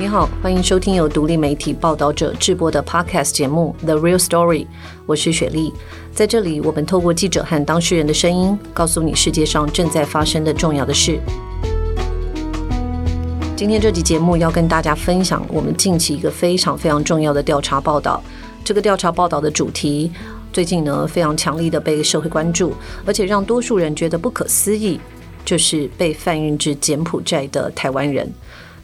[0.00, 4.64] 你好，欢迎收听由独立媒体报道者制播的 Podcast 节目《The Real Story》，
[5.04, 5.74] 我是雪莉。
[6.10, 11.20] 在这里，我们透过记者和当事人的声音，告诉你世界上正在发生的重要的事。
[13.54, 18.22] 今天这集节目要跟大家分享我们近期一个非常非常重要的调查报道。
[18.64, 20.10] 这个调查报道的主题
[20.50, 22.72] 最近呢非常强力的被社会关注，
[23.04, 24.98] 而且让多数人觉得不可思议，
[25.44, 28.32] 就是被贩运至柬埔寨的台湾人。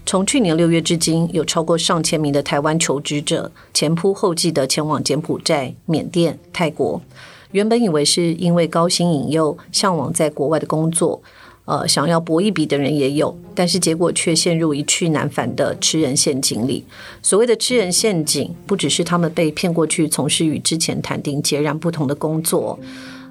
[0.06, 7.02] 从去年六月至今，有超过上千名的台湾求职者前仆后继的前往柬埔寨、缅甸、泰国。
[7.50, 11.20] 原本以为是因为高薪引诱，向往在国外的工作，
[11.64, 16.84] 呃，想要搏一笔的人也有，但是结果却陷入一去难返的吃人陷阱里。
[17.20, 22.78] 所谓的吃人陷阱，不只是他们被骗过去从事与之前谈定截然不同的工作。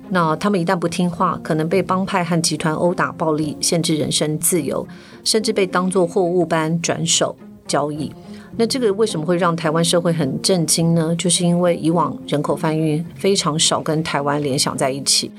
[0.09, 4.88] 那他们一旦不听话，可能被帮派和集团殴打、暴力、限制人身自由，
[5.26, 7.36] 甚至被当作货物般转手
[7.68, 8.09] 交易。
[8.56, 11.14] 那这个为什么会让台湾社会很震惊呢？
[11.18, 15.30] 就是因为以往人口贩运非常少跟台湾联想在一起。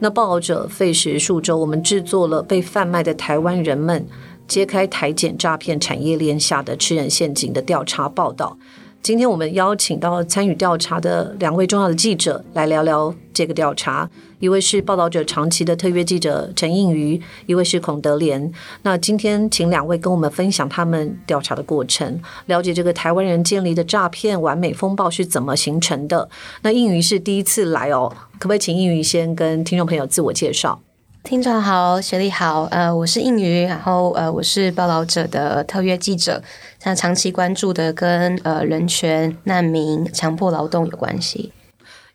[0.00, 4.04] 那报道者费时数周，我们制作了被贩卖的台湾人们
[4.48, 8.58] 揭开台检诈骗产业链下的吃人陷阱的调查报道。
[9.06, 18.52] 今天我们邀请到参与调查的两位重要的记者来聊聊这个调查，一位是报道者长期的特约记者陈映瑜，一位是孔德莲。
[18.82, 26.28] 那今天请两位跟我们分享他们调查的过程，了解这个台湾人建立的诈骗完美风暴是怎么形成的。
[26.62, 30.80] 那映瑜是第一次来哦，可不可以请映瑜先跟听众朋友自我介绍？
[31.26, 36.40] 听众好，学历好，呃，我是应瑜，然后呃，我是报道者的特约记者，
[36.84, 41.50] 那长期关注的跟呃人权、难民、强迫劳动有关系。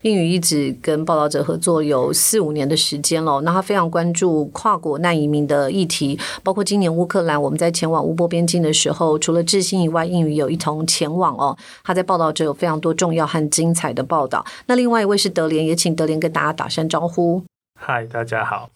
[0.00, 11.54] 应宇一直跟报道者合作有四五年的时间了，那他非常关注跨国难移民的议题，包括今年乌克兰，我们在前往乌波边境的时候，除了志兴以外，应宇有一同前往哦。
[11.84, 14.42] 他在报道者有非常多重要和精彩的报道。
[14.68, 17.44] 那另外一位是德联，也请德联跟大家打声招呼。
[17.78, 18.70] 嗨，大家好。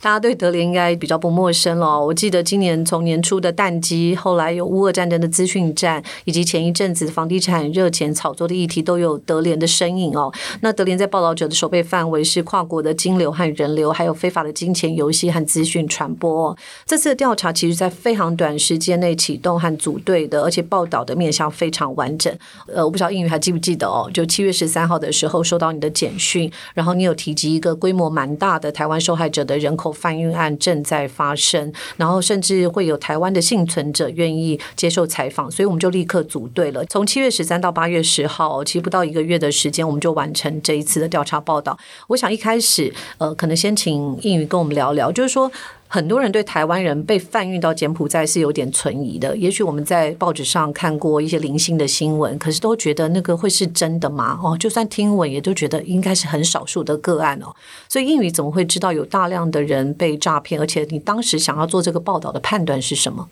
[0.00, 1.98] 大家对德联应该比较不陌生了。
[2.04, 10.32] 我记得今年从年初的淡季，后来有乌俄战争的资讯战，以及前一阵子房地产热钱炒作的议题，都有德联的身影哦。
[10.60, 16.56] 那德联在报道者的守备范围是跨国的金流和人流，还有非法的金钱游戏和资讯传播。
[16.84, 22.32] 这次的调查其实在非常短时间内启动和组队的，而且报道的面向非常完整。
[22.66, 24.10] 呃，我不知道英语还记不记得哦？
[24.12, 29.54] 就七月十三号的时候收到你的简讯，然后你有提及一个规模蛮大的台湾受害者的。
[29.64, 36.84] 人口贩运案正在发生，然后甚至会有台湾的幸存者愿意接受采访，所以我们就立刻组队了。
[36.84, 41.76] 从七月十三到八月十号，其实不到一个月的时间，我们就完成这一次的调查报道。
[42.08, 45.50] 我想一开始，呃，可能先请应宇跟我们聊聊，就是说。
[45.94, 49.36] 很多人对台湾人被贩运到柬埔寨是有点存疑的。
[49.36, 54.36] 也许我们在报纸上看过一些零星的新闻，可是都觉得那个会是真的吗？
[54.42, 57.54] 哦，就算听闻，也都觉得应该是很少数的个案哦。
[57.88, 60.60] 所以英语怎么会知道有大量的人被诈骗？
[60.60, 63.28] 而且你当时想要做这个报道的判断是什么？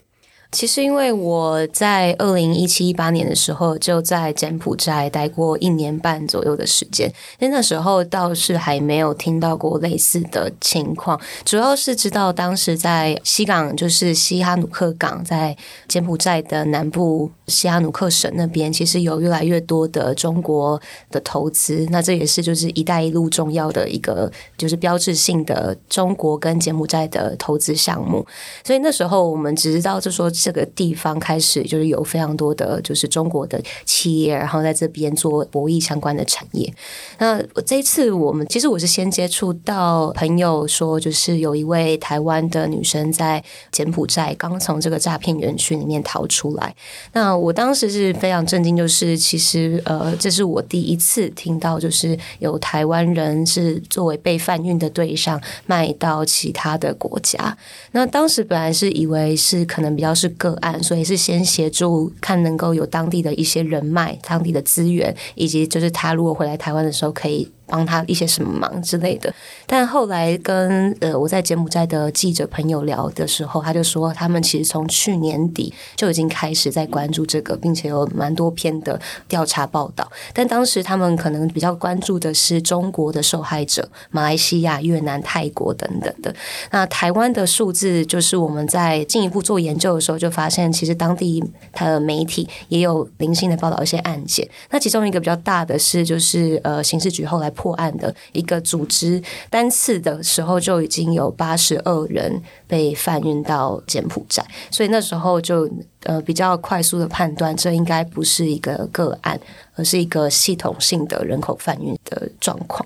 [0.53, 7.09] 其实，因为我在二零一七一八年的时候就在柬埔寨待过一年半左右的时间，
[7.39, 15.57] 因为那时候倒是还没有听到过类似的情况，主要是知道当时在西港，就是西哈努克港，在
[15.89, 20.79] 柬埔寨的南部西哈努克省那边，其实有越来越多的中国
[21.11, 28.27] 的投资，那这也是就是“一带一路”重要的一个就是标志性的中国跟柬埔寨的投资项目，
[28.63, 30.31] 所以那时候我们只知道就说。
[30.43, 36.75] 这个地方开始就是有非常多的，就是中国的企业，然后在这边做博弈相关的产业。
[37.19, 46.75] 那这一次我们其实我是先接触到朋友说，就是有一位台湾的女生在柬埔寨刚从这个诈骗园区里面逃出来。
[47.13, 57.57] 那我当时是非常震惊，就是其实呃，这是我第一次听到，就是有台湾人是作为被贩运的对象卖到其他的国家。
[57.93, 60.32] 那当时本来是以为是可能比较是。
[60.33, 67.49] 个案，所以是先协助看能够有当地的一些人脉、当地的资源，以及就是他如果回来台湾的时候可以。
[67.73, 69.33] 帮他一些什么忙之类的，
[69.67, 80.07] 但后来跟呃我在柬埔寨的记者朋友聊的时候，他就说他们其实从去年底就已经开始在关注这个，并且有蛮多篇的调查报道。
[80.35, 86.35] 但当时他们可能比较关注的是中国的受害者，马来西亚、越南、泰国等等的。
[86.73, 91.43] 那台湾的数字，就是我们在进一步做研究的时候，就发现其实当地
[91.73, 94.47] 的媒体也有零星的报道一些案件。
[94.69, 97.51] 那其中一个比较大的是，就是呃刑事局后来。
[97.63, 105.71] 破案的一个组织，单次的时候就已经有八十二人被贩运到柬埔寨，所以那时候就
[106.03, 109.39] 呃比较快速的判断，这应该不是一个个案，
[109.77, 112.85] 而是一个系统性的人口贩运的状况。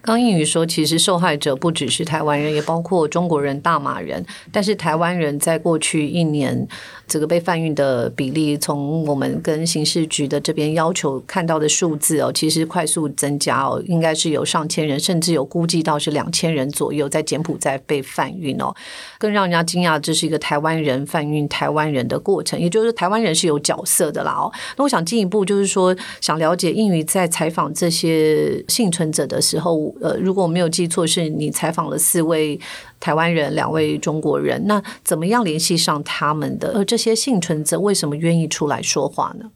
[0.00, 4.24] 刚英语说，其实受害者不只是台湾人，也包括中国人、大马人。
[4.52, 6.66] 但是台湾人在过去一年，
[7.08, 18.74] 这个被贩运的比例，从我们跟刑事局的这边要求看到的数字哦，其实快速增加哦，应该是有上千人，甚至有估计到是两千人左右在柬埔寨被贩运哦。
[19.18, 24.52] 更让人家惊讶，这是一个台湾人贩运台湾人的过程，也就是台湾人是有角色的啦哦。
[24.76, 29.78] 那我想进一步就是说，想了解英语在采访这些幸存者的时候。
[30.00, 32.58] 呃，如果我没有记错，是你采访了四位
[33.00, 36.72] 台湾人，两位中国人，那怎么样联系上他们的？
[36.74, 39.50] 而这些幸存者为什么愿意出来说话呢？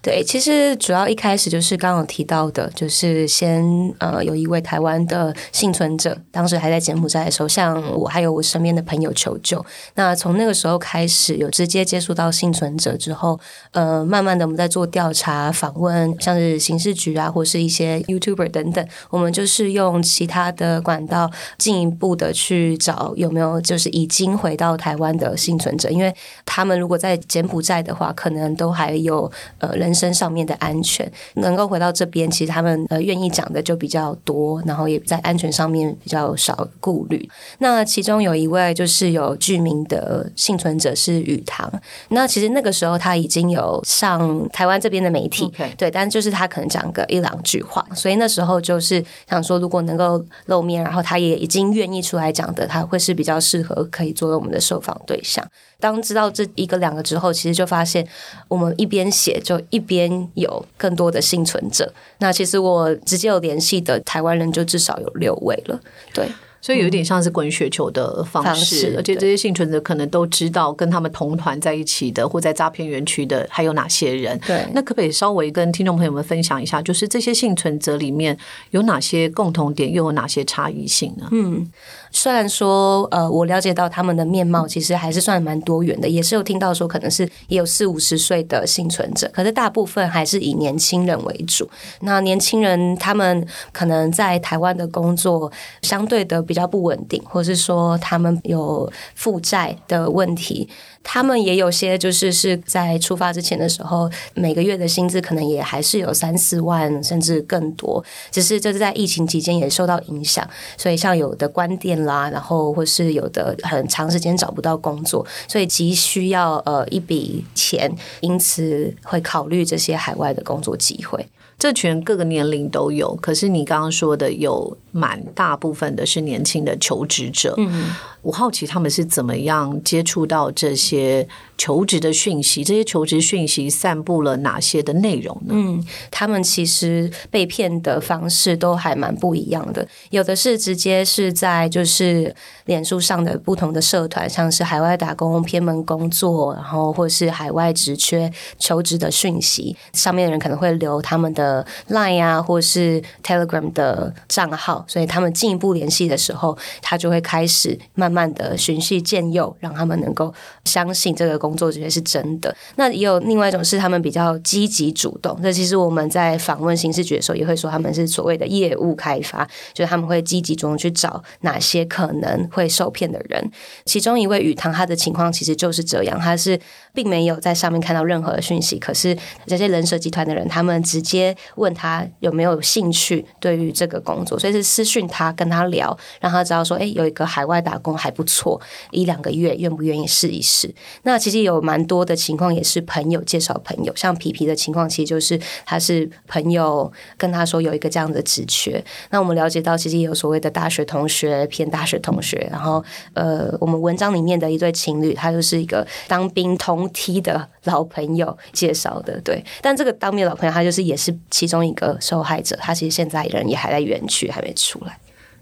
[0.00, 3.62] 对，其实主要一开始就是刚刚提到的，就是先
[3.98, 9.64] 呃有一位台湾的幸存者，当时还在柬埔寨的时候，向我还有我身边的朋友求救。
[9.96, 13.38] 那从那个时候开始，有直接接触到幸存者之后，
[13.72, 21.28] 呃，慢慢的我们在做调查访问，像是刑事局啊，或是一些 YouTuber 等等，我们就是用其他的管道
[21.58, 26.14] 进一步的去找有没有就是已经回到台湾的幸存者，因为
[26.46, 29.28] 他们如果在柬埔寨的话，可能都还有
[29.58, 29.87] 呃人。
[29.88, 37.28] 人身上面的安全能够回到这边，其实他们呃愿意讲的就比较多，然后也在安全上面比较少顾虑。
[37.58, 41.70] 那其中有一位就是有居民的幸存者是雨堂，
[42.10, 55.44] 那其实那个时候他已经有上台湾这边的媒体，对，但就是他可能讲个一两句话，所以那时候就是想说，如果能够露面，然后他也已经愿意出来讲的，他会是比较适合可以作为我们的受访对象。
[55.80, 58.06] 当知道这一个两个之后，其实就发现
[58.48, 61.92] 我们一边写就一边有更多的幸存者。
[62.18, 65.80] 那其实我直接有联系的台湾人就至少有六位了，
[66.12, 66.28] 对。
[66.60, 74.36] 所以有点像是滚雪球的方式，而且这些幸存者可能都知道跟他们同团在一起的，或在诈骗园区的还有哪些人。
[74.44, 78.36] 对，那可不可以稍微跟听众朋友们分享一下，就是这些幸存者里面
[78.72, 81.28] 有哪些共同点，又有哪些差异性呢？
[81.30, 81.70] 嗯。
[82.10, 91.68] 虽然说，呃，我了解到他们的面貌其实还是算蛮多元的，也是有听到说可能是也有四五十岁的幸存者，可是大部分还是以年轻人为主。
[92.00, 95.50] 那年轻人他们可能在台湾的工作
[95.82, 100.68] 相对的比较不稳定，或是说他们有负债的问题。
[101.02, 110.46] 他们也有些就是是在出发之前的时候，每个月的薪资可能也还是有三四万甚至更多，只是这是在疫情期间也受到影响，
[110.76, 117.90] 所以像有的关店啦，然后或是有的很长时间找不到工作，所以急需要呃一笔钱，
[118.20, 121.26] 因此会考虑这些海外的工作机会。
[121.58, 127.54] 这群各个年龄都有，可是你刚刚说的有蛮大部分的是年轻的求职者。
[127.56, 127.90] 嗯，
[128.22, 131.28] 我好奇他们是怎么样接触到这些。
[131.58, 135.48] 求职的讯息，这些求职讯息散布了哪些的内容呢？
[135.50, 142.32] 嗯，他们其实被骗的方式都还蛮不一样的，有的是直接是在就是
[142.66, 160.32] 脸书上的不同的社团，像是海外打工、偏门工作，然后或是海外职缺求职的讯息，上面的人可能会留他们的 Line 啊，或是 Telegram 的账号，所以他们进一步联系的时候，他就会开始慢慢的循序渐诱，让他们能够
[160.64, 161.47] 相信这个工。
[161.48, 165.34] 工作这些是真的，那也有另外一种是他们比较积极主动。
[165.40, 173.50] 那其实我们在访问刑事局的时候，也会说他们是所谓的业务开发，就是他们会积极主动去找哪些可能会受骗的人。
[173.86, 176.60] 其中一位雨堂，他的情况其实就是这样，他是
[176.92, 190.74] 并没有在上面看到任何讯息，可是这些人蛇集团的人，他们直接问他有没有兴趣对于这个工作，所以是私讯他跟他聊，让他知道说，哎，有一个海外打工还不错，一两个月愿不愿意试一试？
[191.04, 191.37] 那其实。
[191.42, 198.82] 有蛮多的情况也是朋友介绍朋友，像皮皮的情况，其实就是他是朋友跟他说有一个这样的职缺。
[199.10, 202.82] 那我们了解到，其实也有所谓的大学同学骗大学同学，然后
[203.14, 209.44] 呃，我们文章里面的一对情侣，他就是一个当兵同梯的老朋友介绍的，对。
[209.60, 214.98] 但这个当兵老朋友，他就是也是其中一个受害者，他其实现在人也还在园区，还没出来。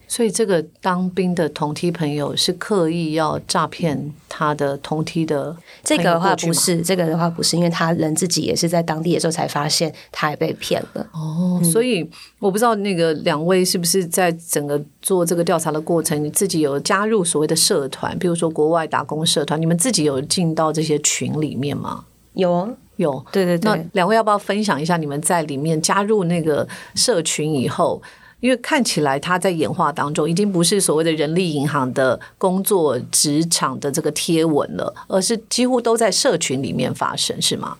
[0.08, 5.54] 所以，这个当兵的同梯朋友是刻意要诈骗他的同梯的。
[5.82, 11.06] 这个的话不是，这个的话不是，因为他人自己也是在当地的时候才发现他也被骗了。
[11.12, 12.08] 哦，所以
[12.38, 22.04] 我不知道那个两位是不是在整个做这个调查的过程，你自己有加入所谓的社团，比如说国外打工社团，你们自己有进到这些群里面吗？
[22.34, 23.72] 有，有，对对对。
[23.72, 28.00] 那两位要不要分享一下你们在里面加入那个社群以后？
[28.46, 37.76] 因为看起来他在演化当中已经不是所谓的人力银行的工作职场的这个贴文了，而是几乎都在社群里面发生，是吗？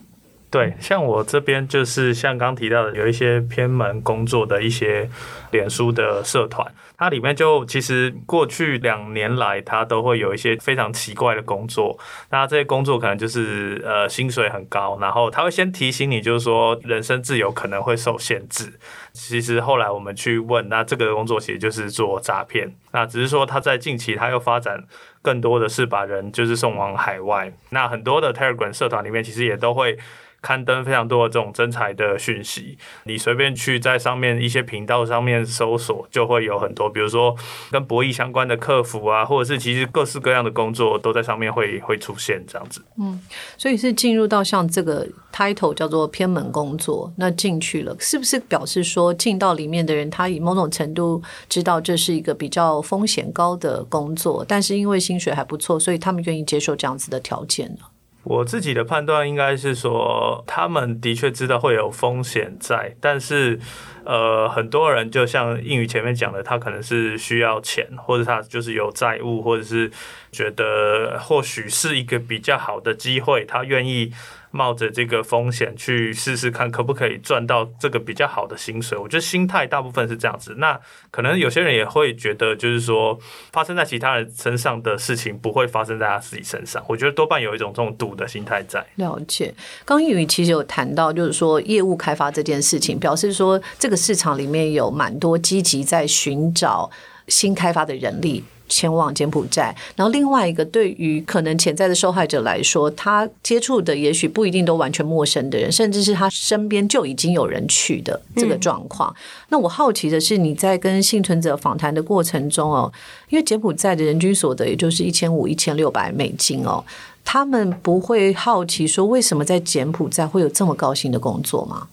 [0.49, 5.11] 对，像我这边就是像刚提到的，有一些偏门工作的一些
[5.51, 11.99] 脸书的社团，它里面就其实过去两年来，它都会有一些非常奇怪的工作。
[12.31, 18.73] 那这些工作可能就是呃薪水很高，然后他会先提醒你，就是说人身自由可能会受限制。
[19.13, 22.73] 其实后来我们去问，那这个工作其实就是做诈骗。
[22.93, 24.83] 那只是说他在近期他又发展
[25.21, 27.53] 更多的是把人就是送往海外。
[27.71, 29.99] 那很多的 Telegram 社团里面其实也都会。
[30.47, 37.35] 刊登非常多的这种真才的讯息，你随便去在上面一些频道上面搜索，就会有很多，比如说
[37.73, 42.81] 跟博弈相关的客服啊，或者是其实各式各样的工作都在上面会会出现这样子。
[42.97, 43.21] 嗯，
[43.59, 57.81] 所以是进入到像这个 title 叫做偏门工作，那进去了，是不是表示说进到里面的人，他以某种程度知道这是一个比较风险高的工作，但是因为薪水还不错，所以他们愿意接受这样子的条件呢？
[58.29, 63.61] 我自己的判断应该是说，他们的确知道会有风险在，但是，
[64.05, 69.89] 呃，很多人就像英语前面讲的，他可能是需要钱，或者他就是有债务，或者是
[70.33, 74.13] 觉得或许是一个比较好的机会，他愿意。
[74.57, 78.97] 冒着这个风险去试试看，可不可以赚到这个比较好的薪水？
[78.97, 80.55] 我觉得心态大部分是这样子。
[80.59, 83.19] 那可能有些人也会觉得，就是说
[83.53, 86.83] 发生在其他人身上的事情不会发生在他自己身上。
[86.89, 88.83] 我觉得多半有一种这种赌的心态在。
[88.95, 89.53] 了解。
[89.85, 96.91] 刚英语其实有谈到，就是说业务开发这件事情，表示说这个市场里面有蛮多积极在寻找
[97.29, 98.43] 新开发的人力。
[98.69, 109.15] 前往柬埔寨，然后另外一个对于可能潜在的受害者来说，他接触的也许不一定都完全陌生的人，甚至是他身边就已经有人去的这个状况。
[109.49, 112.93] 那我好奇的是，你在跟幸存者访谈的过程中哦，
[113.29, 116.85] 因为柬埔寨的人均所得也就是一千五、一千六百美金哦，
[117.25, 121.89] 他们不会好奇说为什么在柬埔寨会有这么高薪的工作吗？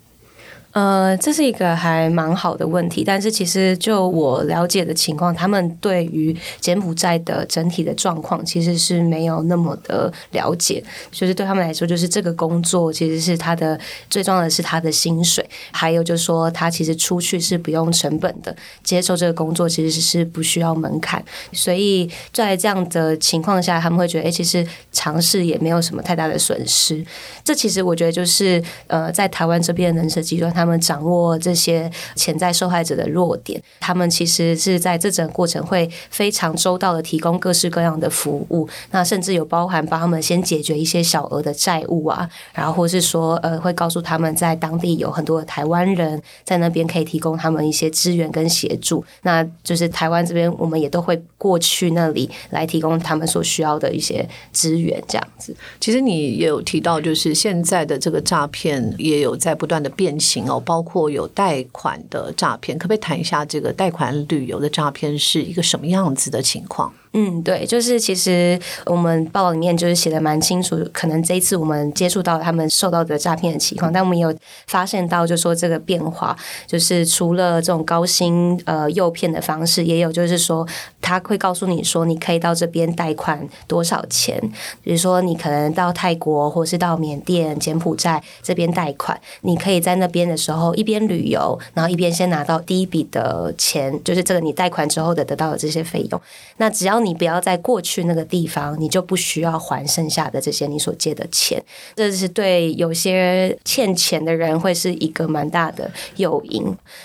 [0.73, 27.05] 呃，这是一个还蛮好的问题，但是其实就我了解的情况，他们对于柬埔寨的整体的状况其实是没有那么的了解，就是对他们来说，就是这个工作其实是他的最重要的是他的薪水，还有就是说他其实出去是不用成本的，接受这个工作其实是不需要门槛，所以在这样的情况下，他们会觉得，哎，其实尝试也没有什么太大的损失。
[27.43, 30.62] 这其实我觉得就是呃，在台湾这边的人设极端，他。
[30.63, 55.53] 他们掌握这些潜在受害者的弱点，他们其实是在这整个过程会非常周到的提供各式各样的服务，那甚至有包含帮他们先解决一些小额的债务啊，然后或是说呃会告诉他们在当地有很多的台湾人在那边可以提供他们一些资源跟协助，那就是台湾这边我们也都会过去那里来提供他们所需要的一些资源，这样子。
[55.81, 60.45] 其实你也有提到，就是现在的这个诈骗也有在不断的变形。
[60.59, 66.93] 包括有贷款的诈骗，可不可以谈一下这个贷款旅游的诈骗是一个什么样子的情况？
[67.15, 80.67] 嗯，对，就是其实我们报里面就是写的蛮清楚，可能这一次我们接触到他们受到的诈骗的情况，但我们有发现到，就说这个变化，就是除了这种高薪呃诱骗的方式，也有就是说
[81.01, 84.41] 他会告诉你说，你可以到这边贷款多少钱，
[84.81, 96.19] 比如说你可能到泰国或是到缅甸、柬埔寨这边贷款，你可以在那边的时候一边旅游，然后一边先拿到第一笔的钱，就是这个你贷款之后的得到的这些费用，
[96.57, 101.63] 那只要你不要在过去那个地方，你就不需要还剩下的这些你所借的钱。
[101.95, 106.63] 这是对有些欠钱的人会是一个蛮大的诱因。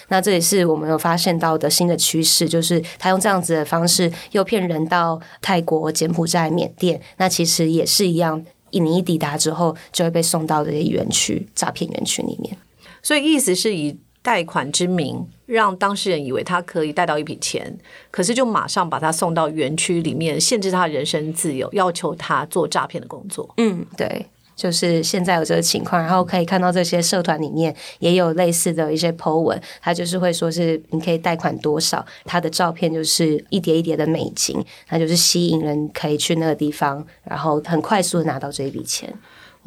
[0.08, 7.00] 那这也是我们有发现到的新的趋势，就是他用这样子的方式诱骗人到泰国、柬埔寨、缅甸。
[7.16, 12.56] 那其实也是一样，你一抵达之后，就会被送到这些园区诈骗园区里面。
[13.02, 13.98] 所以意思是以。
[14.28, 17.74] 贷款之名，让当事人以为他可以贷到一笔钱，
[18.10, 23.48] 可是就马上把他送到园区里面，限制他人身自由，要求他做诈骗的工作。
[23.56, 39.10] 嗯，对，就是现在有这个情况，然后可以看到这些社团里面也有类似的一些 po 文，他就是会说是你可以贷款多少，他的照片就是一叠一叠的美金，那就是吸引人可以去那个地方，然后很快速的拿到这一笔钱。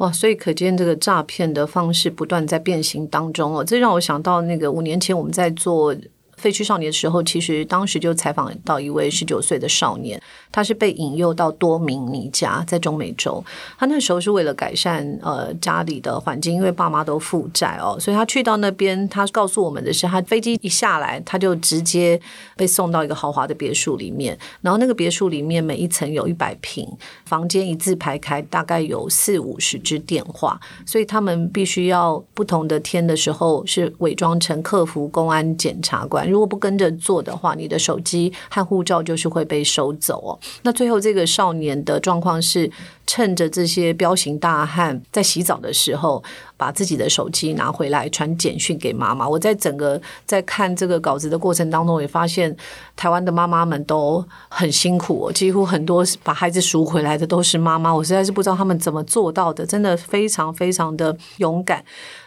[0.02, 3.62] 哇，所以可见这个诈骗的方式不断在变形当中哦。
[3.62, 5.94] 这让我想到那个五年前我们在做
[6.36, 10.20] 废墟少年的时候，其实当时就采访到一位十九岁的少年，
[10.52, 13.42] 他是被引诱到多明尼加，在中美洲。
[13.78, 22.20] 他那时候是为了改善呃家里的环境，因为爸妈都负债哦，所以他去到那边，他告诉我们的是，他飞机一下来，他就直接
[22.56, 26.86] 被送到一个豪华的别墅里面，然后那个别墅里面每一层有一百平，
[27.24, 36.28] 房间一字排开，大概有四五十支电话，所以他们必须要不同的天的时候是伪装成客服、公安、检察官。
[36.28, 40.38] 如果不跟着做的话，你的手机和护照就是会被收走哦。
[40.62, 42.70] 那最后这个少年的状况是，
[43.06, 46.22] 趁着这些彪形大汉在洗澡的时候，
[46.56, 49.28] 把自己的手机拿回来传简讯给妈妈。
[49.28, 52.56] 我在整个在看这个稿子的过程当中，也发现
[52.96, 57.94] 台湾的妈妈们都很辛苦，几乎很多把孩子赎回来的都是妈妈。
[57.94, 61.84] 我实在是不知道他们怎么做到的，真的非常非常的勇敢。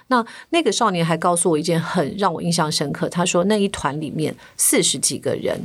[0.07, 5.59] 那那个少年还告诉我一件很让我印象深刻，他说那一团里面四十几个人，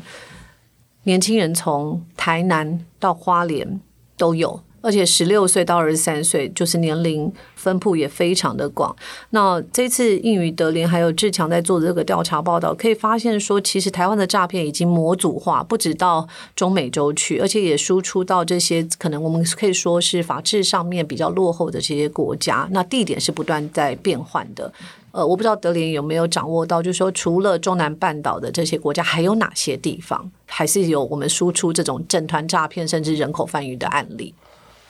[1.04, 3.80] 年轻人从台南到花莲
[4.16, 4.60] 都有。
[4.82, 8.96] 而且十六岁到二十三岁，就是年龄分布也非常的广。
[9.28, 16.26] 那这次英语德联还有志强在做的这个调查报道，可以发现说，其实台湾的诈骗已经模组化，不止到
[16.56, 22.66] 中美洲去，而且也输出到这些可能我们可以说是法治上面比较落后的这些国家。
[22.70, 24.72] 那地点是不断在变换的。
[25.12, 34.34] 呃，我不知道德林有没有掌握到，就是说除了中南半岛的这些国家，还有哪些地方还是有我们输出这种整团诈骗甚至人口贩运的案例？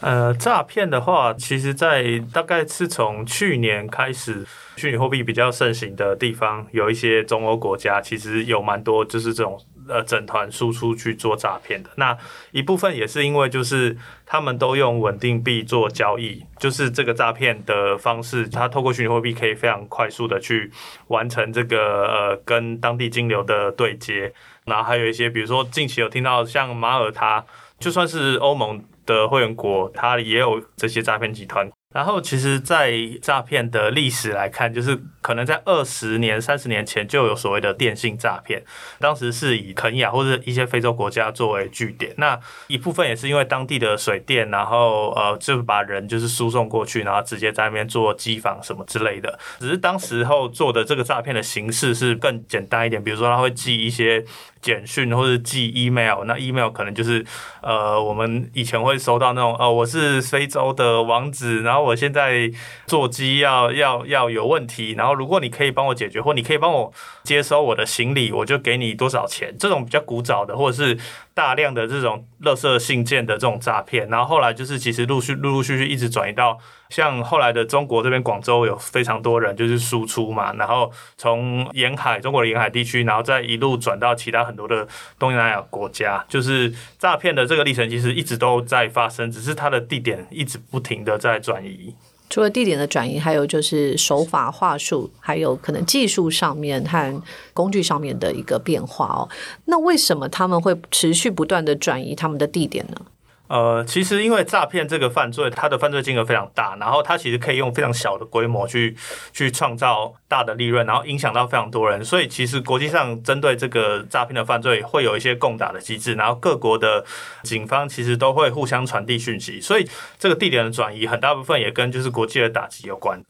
[0.00, 4.47] 呃，诈骗的话，其实，在大概是从去年开始，
[4.77, 11.90] 虚拟货币比较盛行的地方，有一些中欧国家，其实有蛮多就是这种呃整团输出去做诈骗的。
[11.97, 12.16] 那
[12.52, 20.70] 一部分也是因为就是他们都用稳定币做交易，就是这个诈骗的方式，它透过虚拟货币可以非常快速的去
[21.09, 24.32] 完成这个呃跟当地金流的对接。
[24.64, 27.44] 然后还有一些，比如说近期有听到像马耳他，
[27.78, 28.82] 就算是欧盟。
[29.06, 31.68] 的会员国，它也有这些诈骗集团。
[31.92, 38.62] 然后，其实，在诈骗的历史来看，就是可能在二十年、三十年前就有所谓的电信诈骗，
[39.00, 42.14] 当时是以肯亚或者一些非洲国家作为据点。
[42.16, 49.37] 那一部分也是因为当地的水电，然后呃，就把人就是输送过去，然后直接在那边做机房什么之类的。
[49.59, 54.24] 只是当时候做的这个诈骗的形式是更简单一点，比如说他会寄一些
[54.62, 57.26] 简讯或者寄 email，那 email 可能就是
[57.62, 61.80] 呃，我们以前会收到那种呃，我是非洲的王子，然后。
[61.83, 62.51] 我现在
[62.87, 66.93] 座机要要要有问题，然后如果你可以帮我解决，或你可以帮我
[67.25, 69.55] 接收我的行李，我就给你多少钱。
[69.59, 70.99] 这种比较古早的，或者是
[71.35, 84.87] 大量的这种垃圾信件的这种诈骗，然后后来就是其实陆续陆陆续续一直转移到像后来的中国这边，广州有非常多人就是输出嘛，然后从沿海中国的沿海地区，然后再一路转到其他很多的
[85.19, 91.95] 东南亚国家，就是诈骗的这个历程其实一直都在发生，只是它的地点一直不停的在转移。
[92.31, 99.29] 除了地点的转移，还有就是手法话术，还有可能技术上面和工具上面的一个变化哦。
[99.64, 103.03] 那为什么他们会持续不断的转移他们的地点呢？
[103.51, 108.97] 呃，其实因为诈骗这个犯罪，它的犯罪金额非常大，然后它其实可以用非常小的规模去
[109.33, 117.05] 去创造大的利润，然后影响到非常多人，所以其实国际上针对这个诈骗的犯罪会有一些共打的机制，然后各国的
[117.43, 119.85] 警方其实都会互相传递讯息，所以
[120.17, 123.21] 这个地点的转移很大部分也跟就是国际的打击有关。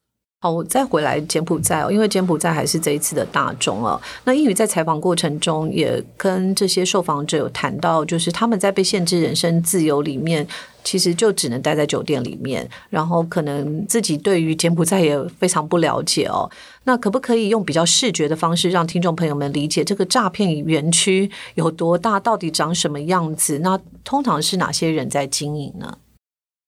[0.42, 4.00] 好，我再回来柬埔寨哦，因为柬埔寨还是这一次的大众哦。
[4.24, 10.46] 那英语在采访过程中也跟这些受访者有谈到，就是他们在被限制人身自由里面，
[10.82, 16.50] 其实就只能待在酒店里面，然后可能自己对于柬埔寨也非常不了解哦。
[16.84, 23.58] 那可不可以用比较视觉的方式，让听众朋友们理解这个诈骗园区有多大，到底长什么样子？
[23.58, 25.98] 那通常是哪些人在经营呢？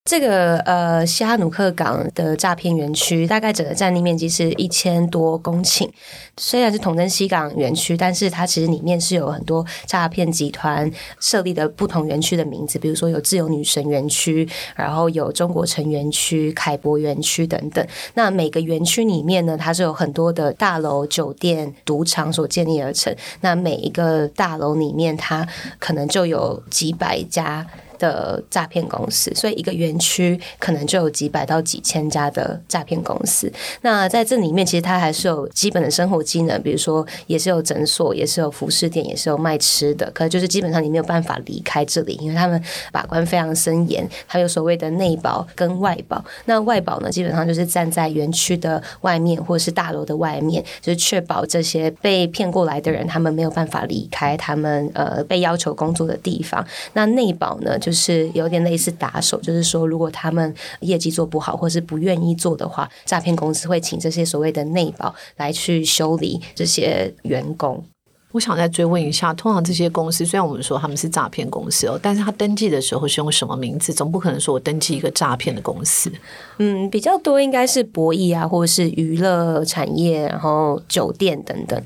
[0.05, 5.89] 这个呃，西哈努克港的诈骗园区，大概整个占地面积是一千多公顷。
[6.35, 17.87] 虽然是统称西港园区，但是它其实里面是有很多诈骗集团设立的不同园区的名字，比如说有自由女神园区，然后有中国城园区、凯博园区等等。
[18.15, 23.15] 那每个园区里面呢，它是有很多的大楼、酒店、赌场所建立而成。
[23.39, 25.47] 那每一个大楼里面，它
[25.79, 27.65] 可能就有几百家。
[28.03, 33.49] 的诈骗公司，所以一个园区可能就有几百到几千家的诈骗公司。
[33.81, 40.11] 那在这里面，其实它还是有基本的生活机能，比如说也是有诊所，也是有服饰店，也是有卖吃的。
[40.11, 42.61] 可就是基本上你没有办法离开这里，因为他们
[42.91, 46.21] 把关非常森严，还有所谓的内保跟外保。
[46.45, 56.65] 那外保呢，基本上就是站在园区的外面或是大楼的外面，就是确保这些被骗过来的人，他们没有办法离开他们呃被要求工作的地方。
[56.93, 57.91] 那内保呢，就
[58.33, 67.83] 有点类似打手，就是说，如果他们业绩做不好，或是不愿意做的话，诈骗公司会请这些所谓的内保来去修理这些员工。
[68.31, 73.93] 我想再追问一下，通常这些公司虽然我们说他们是诈骗公司哦，但是他登记的时候是用什么名字？
[73.93, 76.11] 总不可能说我登记一个诈骗的公司。
[76.57, 81.79] 嗯，比较多应该是博弈啊，或者是娱乐产业，然后酒店等等。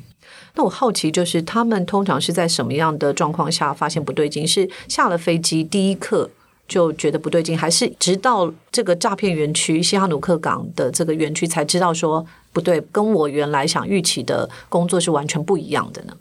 [0.58, 4.46] 那我好奇，就是他们通常是在什么样的状况下发现不对劲？
[4.46, 6.28] 是下了飞机第一刻
[6.68, 16.14] 就觉得不对劲，还是直到这个诈骗园区西哈努克港的这个园区才知道说不对，跟我原来想预期的工作是完全不一样的呢？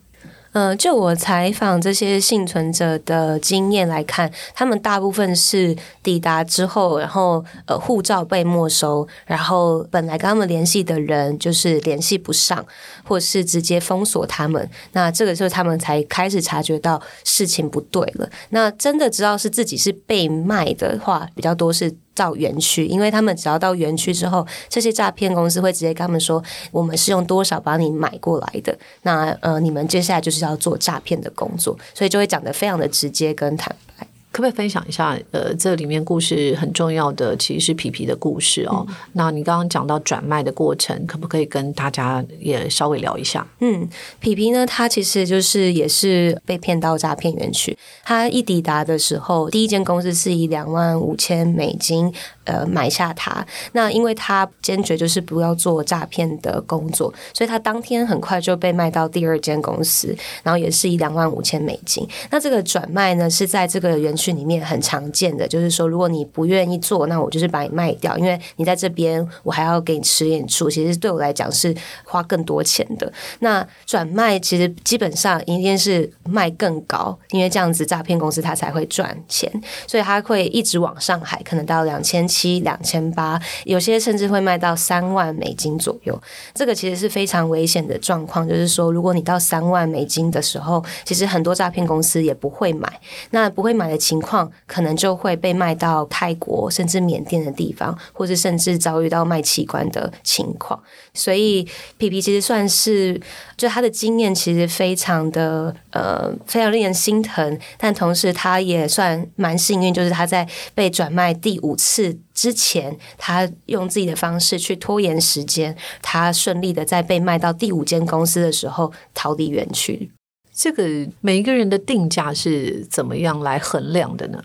[0.56, 12.64] 嗯，就我采访这些幸存者的经验来看，他们大部分是抵达之后，然后呃护照被没收，然后本来跟他们联系的人就是联系不上，
[13.04, 14.66] 或是直接封锁他们。
[14.92, 18.26] 那这个时候他们才开始察觉到事情不对了。
[18.48, 21.94] 那真的知道是自己是被卖的话，比较多是。
[22.16, 28.76] 到园区，因为他们只要到园区之后，这些诈骗公司会直接跟他们说，我们是用多少把你买过来的。
[29.02, 34.06] 那呃，你们接下来就是要做诈骗的工作，所以就会讲的非常的直接跟坦白。
[34.36, 35.18] 可不可以分享一下？
[35.30, 38.86] 呃，这里面故事很重要的其实是皮皮的故事哦。
[39.14, 43.46] 那你刚刚讲到转卖的过程，可不可以跟大家也稍微聊一下？
[43.60, 43.88] 嗯，
[44.20, 47.74] 皮皮呢，他其实就是也是被骗到诈骗园区。
[48.04, 52.12] 他一抵达的时候，第一间公司是以两万五千美金。
[52.46, 62.06] 呃，买下他，那因为他坚决就是不要做诈骗的工作，所以他当天很快就被卖到第二间公司，然后也是以两万五千美金。
[62.30, 73.12] 那这个转卖呢，是在这个园区里面很常见的，就是说，如果你不愿意做，那我就是把你卖掉，因为你在这边，我还要给你吃点醋，其实对我来讲是花更多钱的。
[73.40, 79.50] 那转卖其实基本上一定是卖更高，因为这样子诈骗公司它才会赚钱，
[79.88, 82.24] 所以它会一直往上海，可能到两千。
[82.36, 86.20] 七两千八，有些甚至会卖到三万美金左右。
[86.52, 93.00] 这个其实是非常危险的状况，就是说，如果你到三万美金的时候，其实很多诈骗公司也不会买。
[93.30, 100.78] 那不会买的情况，可能就会被卖到泰国甚至缅甸的地方，或是甚至遭遇到卖器官的情况。
[101.14, 103.18] 所以皮皮其实算是，
[103.56, 107.58] 就他的经验其实非常的呃，非常令人心疼。
[107.78, 112.18] 但同时他也算蛮幸运，就是他在被转卖第五次。
[112.36, 120.10] 之前，他用自己的方式去拖延时间，他顺利的在被卖到第五间公司的时候逃离园区。
[120.52, 120.84] 这个
[121.22, 124.42] 每一个人的定价是怎么样来衡量的呢？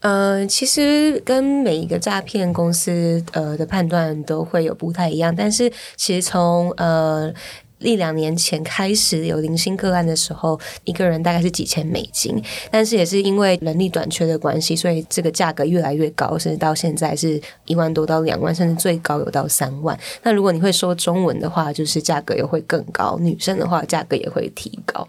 [0.00, 7.32] 呃，其实跟每一个诈骗公司呃的判断都会有不太一样，但是其实从呃。
[7.78, 19.98] 一两年前开始有零星个案的时候，一个人大概是几千美金，但是也是因为人力短缺的关系，所以这个价格越来越高，甚至到现在是一万多到两万，甚至最高有到三万。
[20.22, 25.06] 那如果你会说中文的话，就是价格又会更高；女生的话，价格也会提高。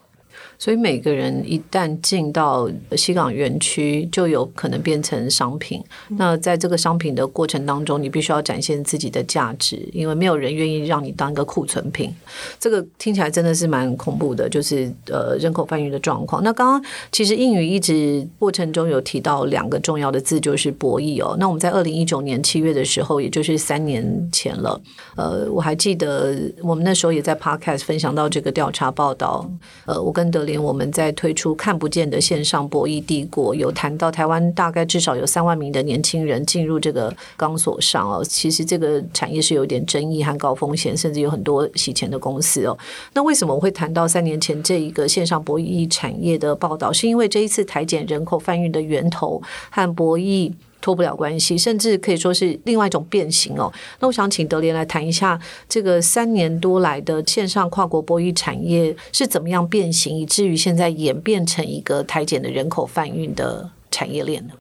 [0.57, 5.83] 所以每个人一旦进到西港园区，就有可能变成商品。
[6.09, 12.09] 那在这个商品的过程当中，你必须要展现自己的价值，因为没有人愿意让你当一个库存品。
[12.57, 16.41] 这个听起来真的是蛮恐怖的，就是呃人口贩运的状况。
[16.41, 21.35] 那刚刚其实英语一直过程中有提到两个重要的字，就是博弈哦。
[21.37, 24.79] 那我们在二零一九年七月的时候，也就是三年前了。
[25.17, 29.49] 呃，我还记得我们那时候也在 Podcast 分享到这个调查报道。
[29.85, 30.44] 呃，我跟德。
[30.45, 38.23] 连我们在推出看不见的线上博弈帝国，有谈到台湾大概至少有三万名的年轻人进入这个钢索上哦。
[38.23, 42.77] 其实这个产业是有点争议和高风险，甚至有很多洗钱的公司哦。
[43.13, 46.93] 那为什么我会谈到三年前这一个线上博弈产业的报道？
[46.93, 50.53] 是因为这一次台检人口贩运的源头和博弈。
[50.85, 53.73] 脱不了关系，甚至可以说是另外一种变形哦。
[53.99, 64.53] 那我想请德联来谈一下，这个三年多来的线上跨国博弈产业是怎么样变形，以至于现在演变成一个台检的人口贩运的产业链呢？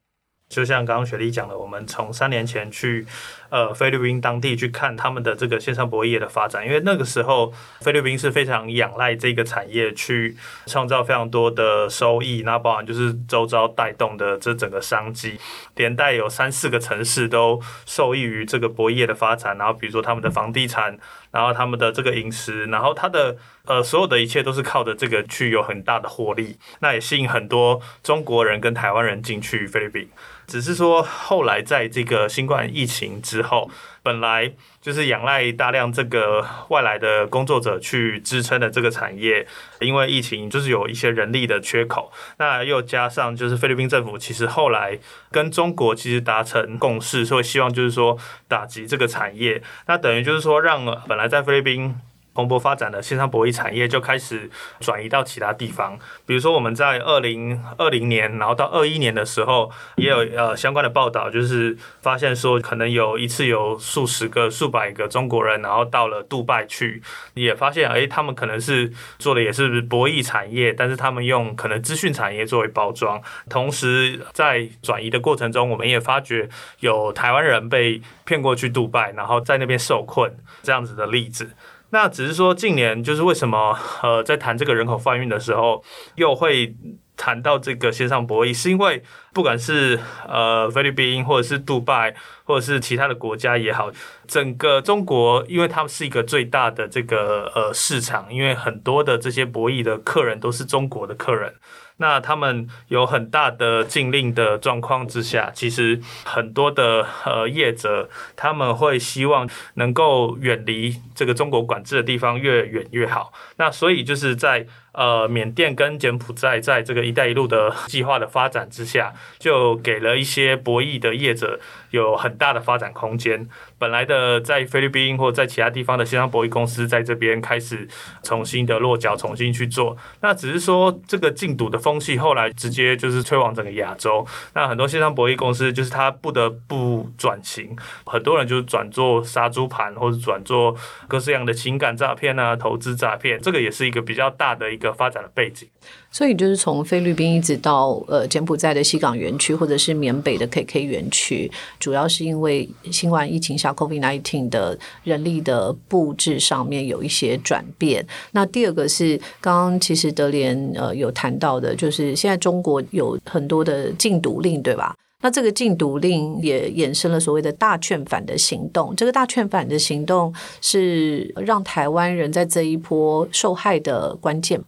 [0.48, 3.04] 就像刚刚雪莉讲的，我们从三年前去
[3.50, 15.38] 呃菲律宾当地去看他们的这个线上博弈业的发展，因为那个时候菲律宾是非常仰赖这个产业去创造非常多的收益，那包含就是周遭带动的这整个商机，
[15.76, 20.98] 连带有三四个城市都受益于这个博弈业的发展，然后比如说他们的房地产。
[21.34, 30.08] 然后他们的这个饮食，然后他的呃所有的一切都是靠着这个去有很大的获利，那也吸引很多中国人跟台湾人进去菲律宾。
[30.46, 33.70] 只是说后来在这个新冠疫情之后。
[34.02, 34.52] 本来
[34.82, 39.46] 就是仰赖大量这个外来的工作者去支撑的这个产业，
[39.80, 44.98] 因为疫情就是有一些人力的缺口，那又加上就是菲律宾政府其实后来
[45.30, 51.96] 跟中国其实达成共识，所以希望就是说打击这个产业，那等于就是说让本来在菲律宾。
[52.34, 67.00] 蓬勃发展的线上博弈产业就开始转移到其他地方，比如说我们在二零二零年，然后到二一年的时候，也有呃相关的报道，就是发现说可能有一次有数十个、数百个中国人，然后到了杜拜去，
[67.34, 76.48] 也发现哎，他们可能是做的也是博弈产业，但是他们用可能资讯产业作为包装，同时在转移的过程中，我们也发觉
[76.80, 81.50] 有台湾人被骗过去杜拜，然后在那边受困这样子的例子。
[81.90, 85.82] 那只是说，近年就是为什么呃，在谈这个人口贩运的时候，
[86.16, 86.74] 又会
[87.16, 89.98] 谈到这个线上博弈，是因为不管是
[90.28, 93.90] 呃菲律宾，或者是杜拜，或者是其他的国家也好，
[94.26, 101.54] 整个中国，因为他们是一个最大的这个呃市场，因为很多的这些博弈的客人都是中国的客人。
[101.98, 113.32] 那他们有很大的禁令的状况之下，其实很多的呃业者他们会希望能够远离这个中国管制的地方越远越好。
[113.58, 114.66] 那所以就是在。
[114.94, 121.58] 呃，缅甸跟柬埔寨在这个“一带一路”的计划的发展之下，就给了一些博弈的业者
[121.90, 123.48] 有很大的发展空间。
[123.76, 127.86] 本来的在菲律宾或在其他地方的线上博弈公司，在这边开始
[128.22, 129.96] 重新的落脚，重新去做。
[130.20, 134.24] 那只是说，这个禁赌的风气后来直接就是吹往整个亚洲。
[134.54, 137.76] 那很多线上博弈公司就是他不得不转型，
[138.06, 140.74] 很多人就是转做杀猪盘，或者转做
[141.08, 143.40] 各式各样的情感诈骗啊、投资诈骗。
[143.40, 144.94] 这个也是一个比较大的一个。
[144.94, 145.66] 发展的背景，
[146.12, 158.06] 所以就是从菲律宾一直到呃柬埔寨的西港园区，或者是缅北的 KK 园区，主要是因为新冠疫情下 COVID-19 的人力的布置上面有一些转变。
[158.30, 164.94] 那第二个是刚刚其实德联呃有谈到的，就是现在中国有很多的禁毒令，对吧？
[165.22, 168.94] 那这个禁毒令也衍生了所谓的大劝反的行动。
[168.94, 174.60] 这个大劝反的行动是让台湾人在这一波受害的关键。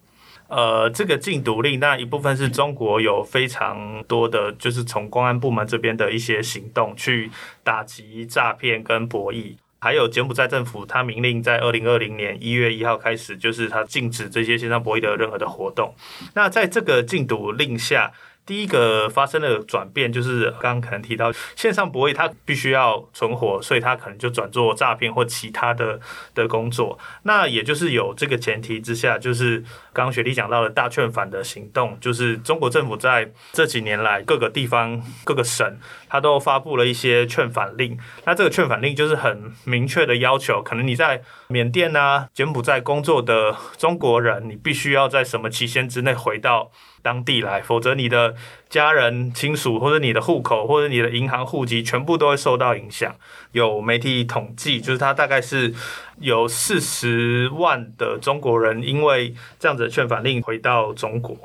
[0.48, 7.30] 呃，这个禁毒令，那一部分是中国有非常多的，就是从公安部门这边的一些行动去
[7.64, 15.94] 打击诈骗跟博弈，还有柬埔寨政府，他明令在二零二零年一月一号开始，就是他禁止这些线上博弈的任何的活动。
[16.34, 18.12] 那在这个禁毒令下。
[18.46, 26.00] 第一个发生的转变就是刚刚可能提到线上博弈，它必须要存活，所以它可能就转做诈骗或其他的
[26.32, 26.96] 的工作。
[27.24, 29.58] 那也就是有这个前提之下，就是
[29.92, 35.76] 刚刚雪莉讲到的大劝返的行动，就是中国政府在这几年来各个地方各个省，
[36.08, 37.98] 它都发布了一些劝返令。
[38.24, 46.70] 那这个劝返令就是很明确的要求，可能你在缅甸啊、柬埔寨工作的中国人，你必须要在什么期限之内回到。
[47.06, 48.34] 当地来，否则你的
[48.68, 53.14] 家人亲属或者你的户口或者你的银行户籍全部都会受到影响。
[53.52, 55.72] 有媒体统计，就是它大概是
[56.20, 61.36] 有四十万的中国人因为这样子的劝返令回到中国，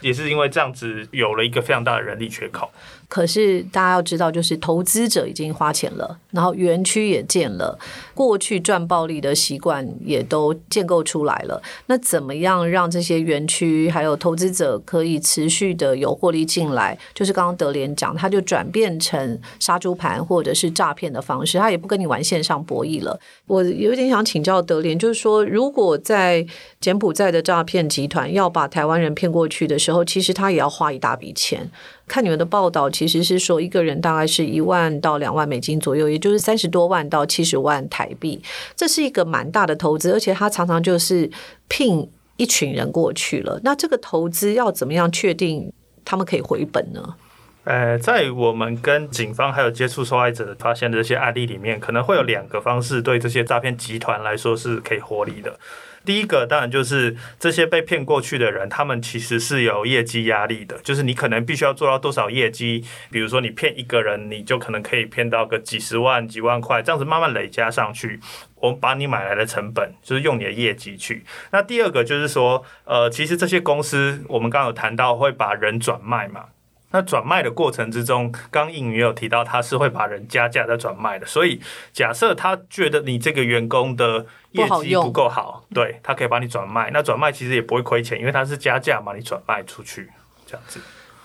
[0.00, 2.70] 也是因为这样子有了一个非常大的人力缺口。
[3.08, 7.78] 可是大家要知道，就是投资者已经花钱了，然后园区也建了，
[8.12, 11.62] 过去赚暴利的习惯也都建构出来了。
[11.86, 16.98] 那怎么样让这些园区还有投资者可以持续的有获利进来？
[17.14, 23.18] 就是刚刚德联讲，他就转变成杀猪盘或者是诈骗的方式，他也不跟你玩线上博弈了。
[23.46, 26.46] 我有点想请教德联，就是说，如果在
[26.80, 31.70] 柬埔寨的诈骗集团要把台湾人骗过去的时候，其实他也要花一大笔钱。
[32.06, 38.40] 看你们的报道，其实是说一个人大概是一万到两万美金左右，也就是三十多万到七十万台币，
[38.74, 41.30] 这是一个蛮大的投资，而且他常常就是
[41.68, 43.60] 聘一群人过去了。
[43.62, 45.70] 那这个投资要怎么样确定
[46.04, 47.14] 他们可以回本呢？
[47.68, 55.60] 呃，在我们跟警方还有接触受害者发现的这些案例里面，可能会有两个方式对这些诈骗集团来说是可以获利的。
[56.02, 68.18] 第一个当然就是这些被骗过去的人，他们其实是有业绩压力的，就是你可能必须要做到多少业绩，比如说你骗一个人，你就可能可以骗到个几十万、几万块，这样子慢慢累加上去。
[68.54, 71.22] 我们把你买来的成本就是用你的业绩去。
[71.50, 76.46] 那第二个就是说，呃，其实这些公司我们刚刚有谈到会把人转卖嘛。
[76.90, 81.26] 那转卖的过程之中，刚应也有提到，他是会把人加价再转卖的。
[81.26, 81.60] 所以
[81.92, 86.90] 假设他觉得你这个员工的业绩不够好，对他可以把你转卖。
[86.90, 90.08] 那转卖其实也不会亏钱，因为他是加价把你转卖出去
[90.46, 90.80] 这样子。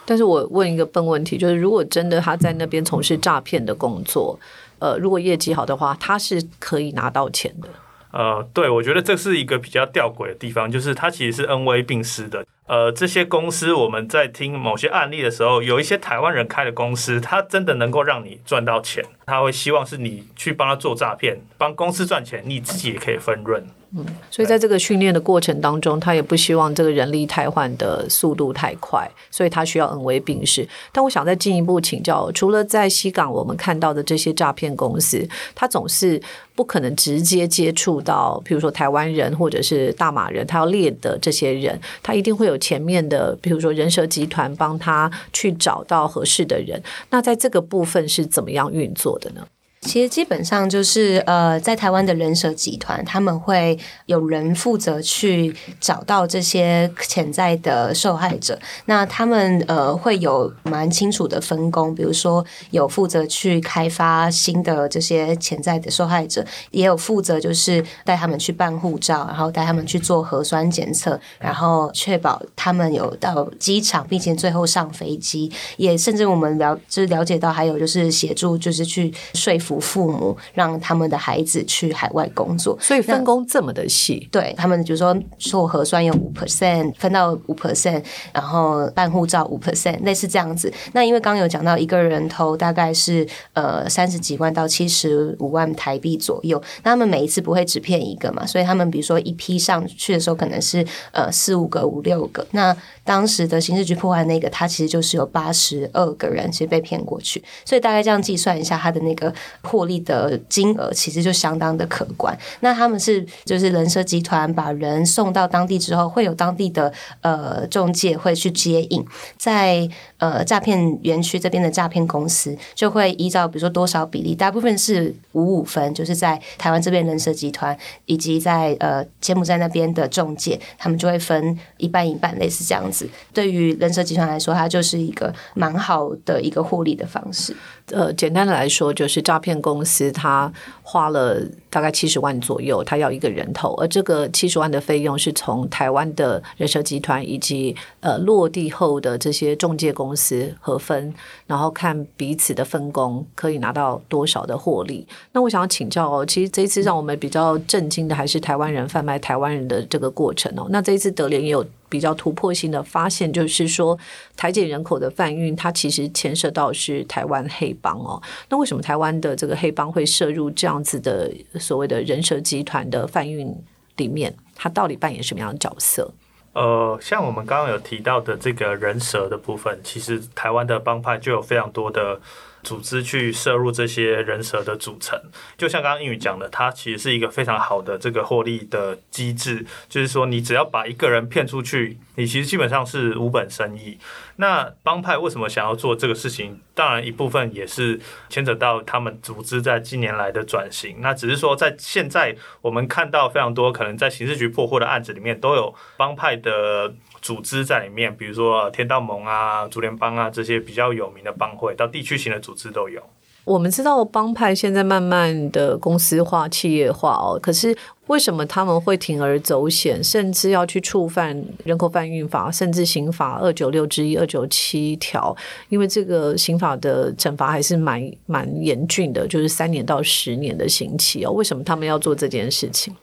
[0.06, 4.38] 但是我问一个笨问题，就是如果真的他在那边从事诈骗的工作，
[4.80, 7.70] 呃，如果业绩好的话，他是可以拿到钱的。
[8.12, 12.46] 呃，对，我觉得这是一个比较吊诡的地方，就是他其实是恩威并施的。
[12.66, 23.64] 呃，这些公司我们在听某些案例的时候，有一些台湾人开的公司，它真的能够让你赚到钱，他会希望是你去帮他做诈骗，帮公司赚钱，你自己也可以分润。
[23.96, 30.68] 嗯，所以在这个训练的过程当中，他也不希望这个人力汰换的速度太快，所以他需要恩威并施。
[30.92, 36.20] 但我想再进一步请教，除了在西港我们看到的这些诈骗公司，他总是
[36.56, 46.82] 不可能直接接触到，比如说台湾人或者是大马人，他要猎的这些人，他一定会有前面的，比如说人蛇集团帮他去找到合适的人。
[47.12, 49.48] 那在这个部分是怎么样运作的呢？
[49.84, 58.58] 其实基本上就是呃，在台湾的人蛇集团，他们会有人负责去找到这些潜在的受害者。
[58.86, 75.52] 那他们呃会有蛮清楚的分工，比如说有负责去开发新的这些潜在的受害者，也有负责就是带他们去办护照，然后带他们去做核酸检测，然后确保他们有到机场，并且最后上飞机。
[75.78, 79.73] 也甚至我们了就是了解到，还有就是协助就是去说服。
[79.80, 84.28] 父母让他们的孩子去海外工作，所以分工这么的细。
[84.32, 90.72] 对他们，比如说做核酸有五 percent，分到五 percent，然后办护照五 percent，类似这样子。
[90.94, 102.46] 那因为刚刚有讲到一个人头大概是呃三十几万到七十五万台币左右，那他们每一次不会只骗一个嘛，所以他们比如说一批上去的时候可能是呃四五个五六个。
[102.52, 109.34] 那当时的刑事局破坏那个，他其实就是有八十二个人其实被骗过去，所以大概这样计算一下，他的那个。
[109.64, 112.38] 获利的金额其实就相当的可观。
[112.60, 119.06] 那他们是就是人社集团把人送到当地之后，会有当地的呃中介会去接应，
[119.38, 133.10] 在呃诈骗园区这边的诈骗公司就会依照比如说多少比例，大部分是五五分，就是在台湾这边人社集团以及在呃柬埔寨那边的中介，他们就会分一半一半，类似这样子。
[133.34, 137.56] 对于人社集团来说，它就是一个蛮好的一个获利的方式。
[137.92, 141.38] 呃，简单的来说，就是诈骗公司他花了
[141.70, 151.14] 大概七十万左右，他要一个人头，而这个七十万的费用是从台湾的人社集团以及呃落地后的这些中介公司合分，
[151.46, 155.06] 然后看彼此的分工可以拿到多少的获利。
[155.34, 160.68] 那我想要请教哦，其实这一次让我们比较震惊的还是台湾人贩卖台湾人的这个过程哦。
[160.70, 161.66] 那这一次德联也有。
[161.94, 163.96] 比较突破性的发现就是说，
[164.36, 168.20] 台检人口的贩运，它其实牵涉到是台湾黑帮哦。
[168.50, 173.56] 那为什么台湾的这个黑帮会涉入这样子的所谓的人蛇集团的贩运
[173.98, 174.34] 里面？
[174.56, 176.12] 它到底扮演什么样的角色？
[176.54, 182.20] 呃，像我们刚刚有提到的这个人蛇的部分，其实台湾的帮派就有非常多的。
[182.64, 185.20] 组织去摄入这些人蛇的组成，
[185.58, 189.66] 就像刚刚英语讲的，它其实是一个非常好的这个获利的机制。
[189.90, 193.98] 就是说，你只要把一个人骗出去，你其实基本上是无本生意。
[194.38, 196.60] 那帮派为什么想要做这个事情？
[196.74, 200.98] 当然一部分也是牵扯到他们组织在近年来的转型。
[201.02, 206.94] 那只是说，在现在我们看到非常多可能在刑事局破获的案子里面，都有帮派的。
[207.24, 213.02] 组织在里面，比如说天道盟啊、竹联帮啊这些比较有名的帮会，到地区型的组织都有。
[213.46, 217.76] 我们知道帮派现在慢慢的公司化、企业化哦，可是
[218.08, 225.36] 为什么他们会铤而走险，甚至要去触犯人口贩运法，甚至刑法二九六之一、二九七条？
[225.68, 231.32] 因为这个刑法的惩罚还是蛮蛮严峻的，就是三年到十年的刑期哦。
[231.32, 232.96] 为什么他们要做这件事情？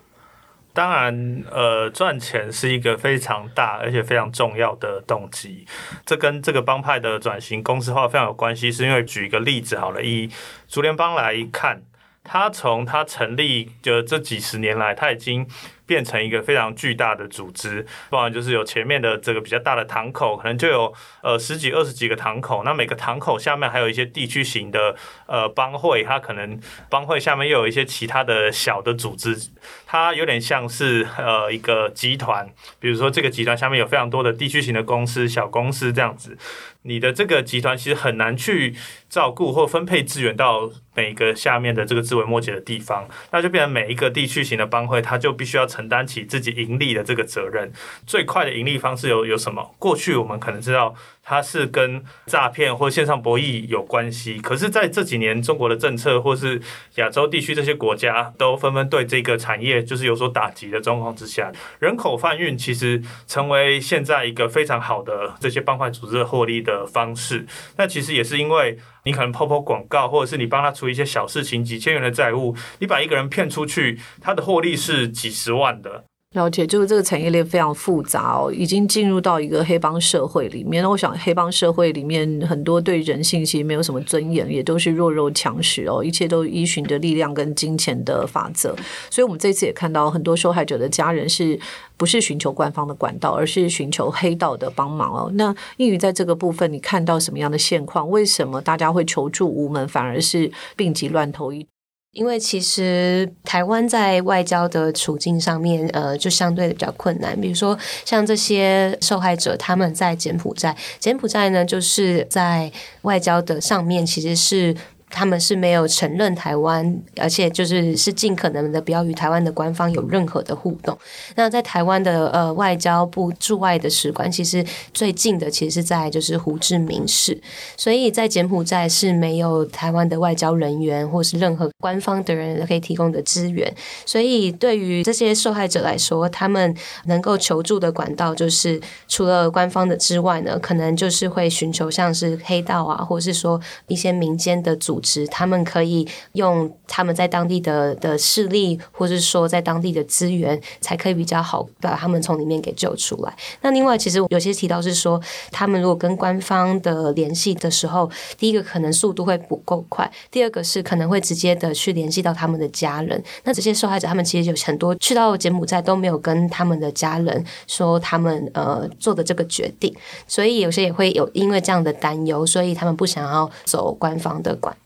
[0.80, 5.66] 当然，呃，赚钱是一个非常大而且非常重要的动机。
[6.06, 8.72] 这跟这个帮派的转型公司化非常有关系。
[8.72, 10.30] 是因为举一个例子好了，以
[10.66, 11.82] 竹联帮来看，
[12.24, 15.46] 他从他成立的这几十年来，他已经
[15.90, 24.94] 变成一个非常巨大的组织，不然就是有前面的这个比较大的堂口，可能就有呃十几二十几个堂口，那每个堂口下面还有一些地区型的
[25.26, 29.36] 呃帮会，它可能帮会下面又有一些其他的小的组织，
[29.84, 32.48] 它有点像是呃一个集团，
[32.78, 36.38] 比如说这个集团下面有非常多的地区型的公司、小公司这样子。
[36.82, 38.74] 你的这个集团其实很难去
[39.10, 47.72] 照顾或分配资源到每个下面的这个枝微末节的地方，那就变成每一个地区型的帮会，它就必须要承担起自己盈利的这个责任。
[48.06, 49.74] 最快的盈利方式有有什么？
[49.78, 50.94] 过去我们可能知道
[51.30, 56.60] 它是跟诈骗或线上博弈有关系，可是在这几年中国的政策或是
[56.96, 66.80] 亚洲地区这些国家都纷纷对这个产业就是有所打击的状况之下，人口贩运其实成为现在一个非常好的这些帮派组织的获利的。
[66.90, 76.06] 方式，那其实也是因为你可能抛抛广告，或者是你帮他处理一些小事情，几千元的债务，你把一个人骗出去，他的获利是几十万的。
[76.34, 80.80] 了解，就是这个产业链非常复杂哦，已经进入到一个黑帮社会里面。
[80.80, 88.76] 那我想，黑帮社会里面很多对人性其实没有什么尊严，也都是弱肉强食哦，一切都依循着力量跟金钱的法则。
[89.10, 91.58] 所以，我们这次也看到很多受害者的家人是
[91.96, 95.32] 不是寻求官方的管道，而是寻求黑道的帮忙哦。
[95.34, 98.08] 那英语在这个部分，你看到什么样的现况？
[98.08, 101.66] 为什么大家会求助无门，反而是病急乱投医？
[102.12, 107.40] 因为其实台湾在外交的处境上面，呃，就相对的比较困难。
[107.40, 112.70] 比如说，像这些受害者，他们在柬埔寨，柬埔寨呢，就是在
[113.02, 114.76] 外交的上面，其实是。
[115.10, 120.96] 他们是没有承认台湾，而且就是是尽可能的不要与台湾的官方有任何的互动。
[121.34, 127.38] 那在台湾的呃外交部驻外的使馆，其实最近的其实是在就是胡志明市，
[127.76, 133.74] 所以在柬埔寨是没有台湾的外交人员或是任何官方的人可以提供的资源。
[134.06, 136.72] 所以对于这些受害者来说，他们
[137.06, 144.99] 能够求助的管道就是除了官方的之外呢，可能就是会寻求像是黑道啊，或是说一些民间的组。
[145.28, 153.34] 他们可以用他们在当地的的势力，或是说在当地的资源，才可以比较好把他们从里面给救出来。
[153.62, 155.20] 那另外，其实有些提到是说，
[155.50, 163.22] 他们如果跟官方的联系的时候，第一个可能速度会不够快，第二个是可能会直接的去联系到他们的家人。
[163.44, 169.94] 那这些受害者，他们其实有很多去到柬埔寨都没有跟他们的家人说他们呃做的这个决定，
[170.26, 174.76] 所以有些也会有因为这样的担忧，所以他们不想要走官方的管。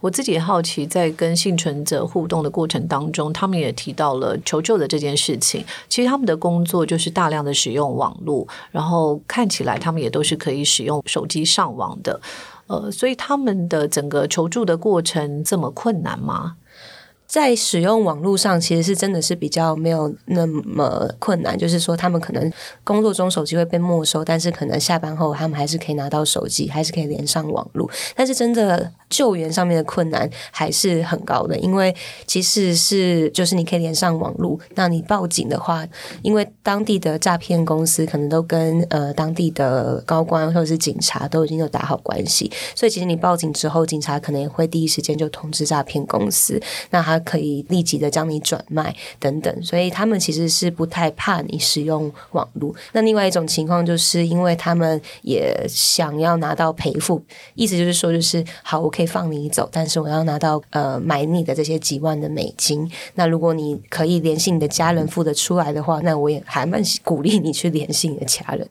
[0.00, 5.64] 我自己也好奇，在跟幸存者互动的过程当中，他们也提到了求救的这件事情。
[5.88, 12.20] 其实他们的工作就是大量的使用网络，然后看起来他们也都是可以使用手机上网的。
[12.66, 16.56] 呃，所以他们的整个求助的过程这么困难吗？
[17.26, 21.56] 在使用网络上，其实是真的是比较没有那么困难。
[21.56, 27.88] 就是说，他们可能工作中手机会被没收，但是可能下班后他们还是可以拿到手机，还是可以连上网络。
[28.16, 31.94] 但是真的救援上面的困难还是很高的，因为
[32.26, 35.86] 其实是就是你可以连上网络，那你报警的话，
[36.22, 47.20] 因为当地的诈骗公司可能都跟呃当地的高官或者是警察都已经有打好关系，所以其实你报警之后，警察可能也会第一时间就通知诈骗公司，那他。
[47.20, 52.74] 可以立即的将你转卖等等，所以他们其实是不太怕你使用网络。
[52.92, 57.22] 那另外一种情况，就是因为他们也想要拿到赔付，
[57.54, 62.86] 意思就是说，就是好，我可以可以放你走，但是我要拿到呃买你的这些几万的美金。
[63.14, 68.68] 那如果你可以联系你的家人付得出来的话，那我也还蛮鼓励你去联系你的家人。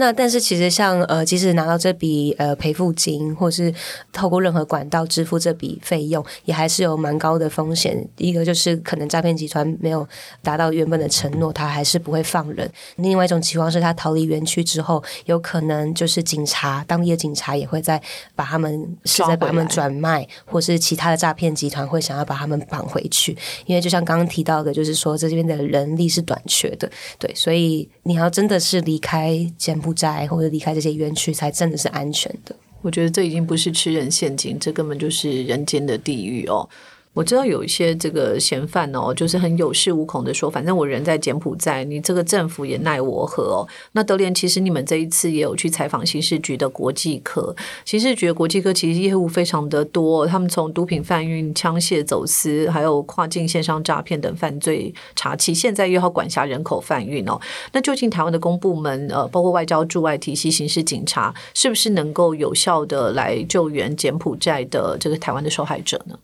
[0.00, 3.72] 那但是其实像呃，即使拿到这笔呃赔付金，或是
[4.14, 8.08] 透过任何管道支付这笔费用，也还是有蛮高的风险。
[8.16, 10.08] 一个就是可能诈骗集团没有
[10.42, 18.00] 达到原本的承诺，他还是不会放人；另外一种情况是他逃离园区之后，有可能就是警察当地的警察也会在
[18.34, 23.36] 把他们是在把他们转卖，或是其他的诈骗集团会想要把他们绑回去。
[23.66, 32.54] 因为就像刚刚提到的，就是说这边的人力是短缺的，对，所以你要真的是离开柬埔寨或者离开这些园区，才真的是安全的。
[32.82, 36.68] 我觉得这已经不是吃人陷阱，这根本就是人间的地狱哦。
[37.12, 43.66] 我知道有一些这个嫌犯哦，就是很有恃无恐的说，反正我人在柬埔寨，你这个政府也奈我何哦。
[43.92, 47.54] 那德联，其实你们这一次也有去采访刑事局的国际科，
[47.84, 57.40] 刑事局的国际科其实业务非常的多，他们从毒品贩运、枪械走私，还有跨境线上诈骗等犯罪查起，现在又要管辖人口贩运哦。
[57.72, 66.16] 那究竟台湾的公部门呃，包括外交驻外体系、刑事警察，是不是能够有效的来救援柬埔寨的这个台湾的受害者呢？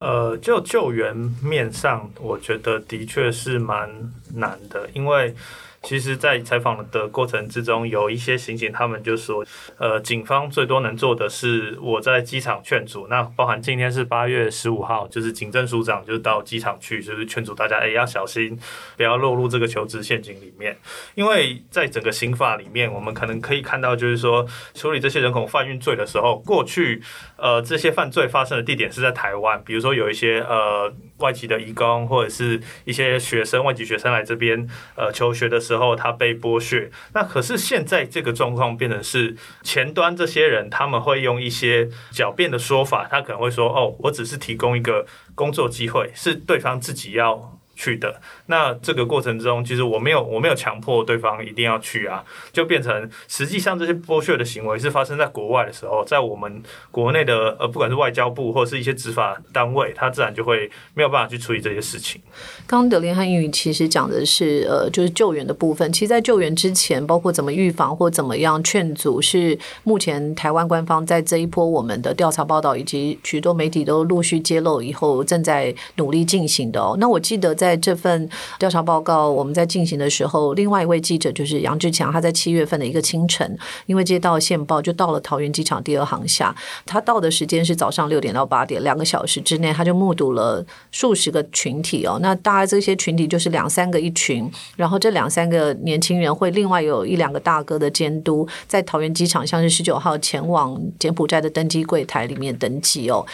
[0.00, 3.90] 呃，就救援面上，我觉得的确是蛮
[4.34, 5.34] 难的，因为。
[5.82, 9.46] 其实，在采访的过程之中，有一些刑警他们就说，
[9.78, 13.06] 呃，警方最多能做的是我在机场劝阻。
[13.06, 18.58] 那包含今天是八月十五号，就是警政署长就是到机场去，就是劝阻大家，哎，要小心，
[18.96, 20.76] 不要落入这个求职陷阱里面。
[21.14, 24.44] 因为在整个刑法里面，我们可能可以看到，就是说
[24.74, 27.00] 处理这些人口贩运罪的时候，过去
[27.36, 35.86] 呃这些犯罪发生的地点是在台湾，比如说有一些呃外籍的移工或者是一些学生外籍学生来这边呃求学的时候。
[35.96, 62.20] 他被剥削，那可是现在这个状况变成是前端这些人他们会用一些狡辩的说法，他可能会说：“哦，我只是提供一个工作机会，是对方自己要去的。”那这个过程中，其实我没有我没有强迫对方一定要去啊，就变成实际上这些剥削的行为是发生在国外的时候，在我们国内的呃，不管是外交部或者是一些执法单位，他自然就会没有办法去处理这些事情。
[62.66, 65.92] 刚刚德林汉英语其实讲的是呃，就是救援的部分。
[65.92, 76.96] 其实，在救援之前，包括怎么预防或怎么样劝阻，是目前台湾官方在这一波我们的调查报道以及许多媒体都陆续揭露以后，正在努力进行的哦。
[77.00, 78.28] 那我记得在在这份。
[78.58, 86.54] 调查报告我们在进行的时候，另外一位记者就是杨志强，他在七月份的一个清晨，因为接到线报，就到了桃园机场第二航厦。
[86.84, 92.18] 他到的时间是早上六点到八点，两个小时之内，他就目睹了数十个群体哦。
[92.22, 103.24] 那大概这些群体就是两三个一群，然后这两三个年轻人会另外有一两个大哥的监督，在桃园机场像是十九号前往柬埔寨的登机柜台里面登机哦。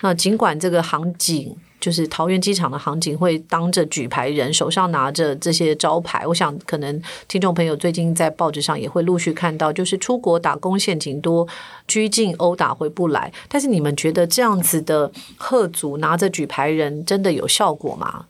[0.00, 1.56] 那尽管这个航警。
[1.80, 11.48] 就是桃园机场的航警会当着举牌人手上拿着这些招牌，我想可能听众朋友最近在报纸上也会陆续看到，就是出国打工陷阱多，
[11.88, 13.32] 拘禁殴打回不来。
[13.48, 18.26] 但是你们觉得这样子的贺族拿着举牌人真的有效果吗？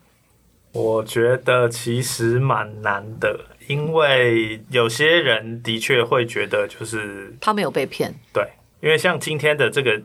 [0.71, 8.47] 我觉得其实蛮难的，因为有些人的确会觉得就是他没有被骗，对，
[8.79, 10.01] 因为像今天的这个。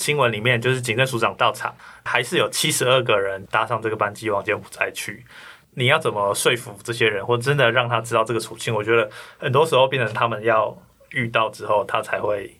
[0.00, 5.24] 新闻里面就是警政署长到场，还是有七十二个人搭上这个班机往柬埔寨去。
[5.74, 8.74] 你要怎么说服这些人，或真的让他知道这个处境？
[8.74, 10.76] 我觉得很多时候变成他们要
[11.10, 12.59] 遇到之后，他才会。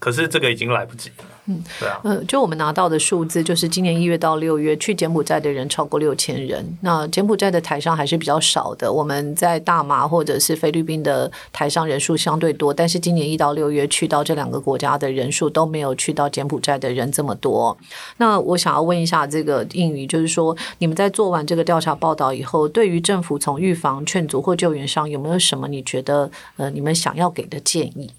[0.00, 1.24] 可是这个已经来不及了。
[1.44, 2.00] 嗯，对啊。
[2.04, 6.66] 呃，就我们拿到的数字，就是今年一月到六月去柬埔寨的人超过六千人。
[6.80, 8.90] 那柬埔寨的台商还是比较少的。
[8.90, 17.76] 我们在大马或者是菲律宾的台商人数相对多，但是今年一到六月去到这两个国家的人数都没有去到柬埔寨的人这么多。
[18.16, 28.10] 那我想要问一下这个英语，就是说你们在做完这个调查报道以后，对于政府从预防、劝阻或救援上有没有什么你觉得呃你们想要给的建议？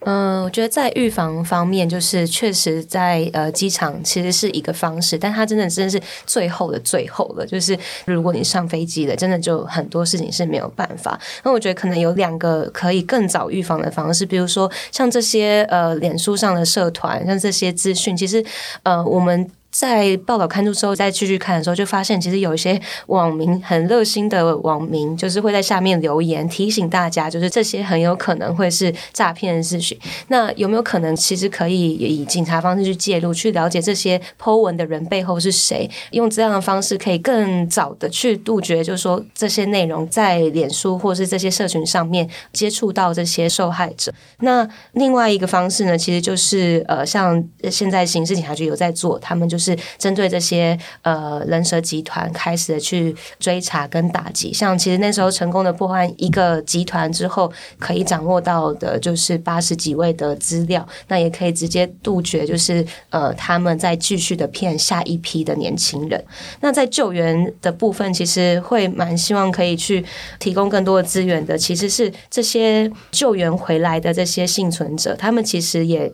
[0.00, 7.46] 嗯，我觉得在预防方面，就是确实在呃机场其实是一个方式，但它真的真的是最后的最后了。
[7.46, 11.20] 就是如果你上飞机了，真的就很多事情是没有办法。
[11.44, 18.44] 那我觉得可能有两个可以更早预防的方式，比如说像这些呃脸书上的社团，像这些资讯，其实
[18.82, 19.50] 呃我们。
[19.70, 29.96] 在报道刊出之后，再继续看的时候，就发现其实有一些网民很热心的网民，就是会在下面留言提醒大家，就是这些很有可能会是诈骗的事情。
[30.26, 35.88] 那有没有可能，其实可以以警察方式去介入，去了解这些 Po 文的人背后是谁？
[36.10, 44.12] 用这样的方式，可以更早的去杜绝，就是说这些内容在脸书或是这些社群上面接触到这些受害者。
[44.40, 49.59] 那另外一个方式呢，其实就是呃，像现在刑事警察局有在做，他们就。
[49.60, 66.24] 是针对这些呃人蛇集团开始的去追查跟打击，像其实那时候成功的破坏一个集团之后，可以掌握到的就是八十几位的资料，那也可以直接杜绝，就是呃他们在继续的骗下一批的年轻人。
[66.60, 70.04] 那在救援的部分，其实会蛮希望可以去
[70.38, 76.10] 提供更多的资源的，其实是这些救援回来的这些幸存者，他们其实也。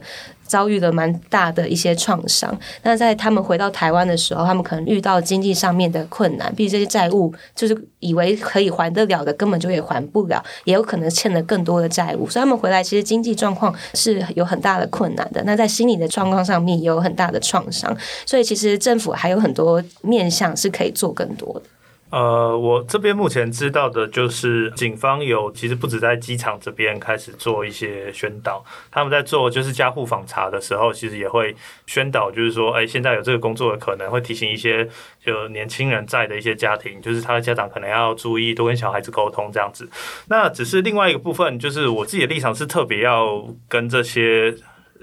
[0.46, 2.56] 遭遇了蛮大的一些创伤。
[2.82, 12.28] 那在他们回到台湾的时候，他们可能遇到经济上面的困难，毕竟这些债务就是以为可以还得了的，根本就也还不了，也有可能欠了更多的债务。
[12.28, 15.42] 所以他们回来，其实经济状况是有很大的困难的。
[15.44, 17.96] 那在心理的状况上面也有很大的创伤。
[18.24, 21.62] 所以其实政府还有很多面向是可以做更多的。
[22.08, 31.54] 呃，我这边目前知道的就是，警方有其实不止在机场这边开始做一些宣导，他们在做就是家户访查的时候，其实也会
[31.86, 34.88] 宣导，就是说，哎，现在有这个工作的可能，会提醒一些
[35.20, 39.88] 就年轻人在的一些家庭，就是他的家长可能要注意多跟小孩子沟通这样子。
[40.28, 44.54] 那只是另外一个部分，就是我自己的立场是特别要跟这些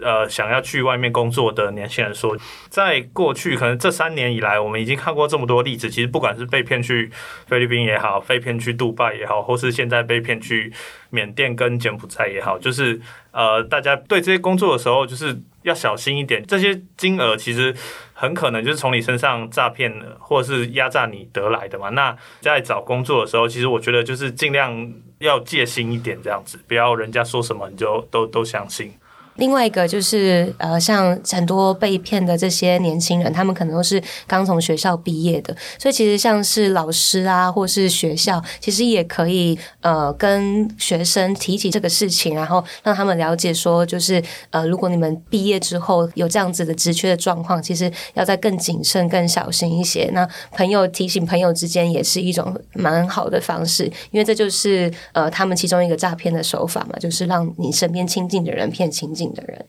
[0.01, 2.37] 呃想要去外面工作的年轻人说，
[2.69, 5.89] 在过去可能这三年以来，我们已经看过这么多例子。
[5.89, 7.11] 其实不管是被骗去
[7.47, 10.71] 菲律宾也好，被骗去杜拜也好，或是现在被骗去
[11.09, 12.99] 缅甸跟柬埔寨也好，就是
[13.31, 16.43] 呃，大家对这些工作的时候，就是要小心一点。
[16.45, 17.75] 这些金额其实
[18.13, 21.89] 很可能就是从你身上诈骗或者是压榨你得来的嘛。
[21.89, 28.91] 那在找工作的时候，其实我觉得就是尽量要戒心一点，这样子，不要人家说什么你就都都相信。
[29.35, 44.21] 另外一个就是呃，像很多被骗的这些年轻人，他们可能都是刚从学校毕业的，所以其实像是老师啊，或是学校，其实也可以呃跟学生提起这个事情，然后让他们了解说，就是
[44.51, 50.09] 呃，如果你们毕业之后有这样子的职缺的状况，其实要再更谨慎、更小心一些。
[50.13, 59.22] 那朋友提醒朋友之间也是一种蛮好的方式，因为这就是呃他们其中一个诈骗的手法嘛，就是让你身边亲近的人骗亲近。
[59.33, 59.65] 的人，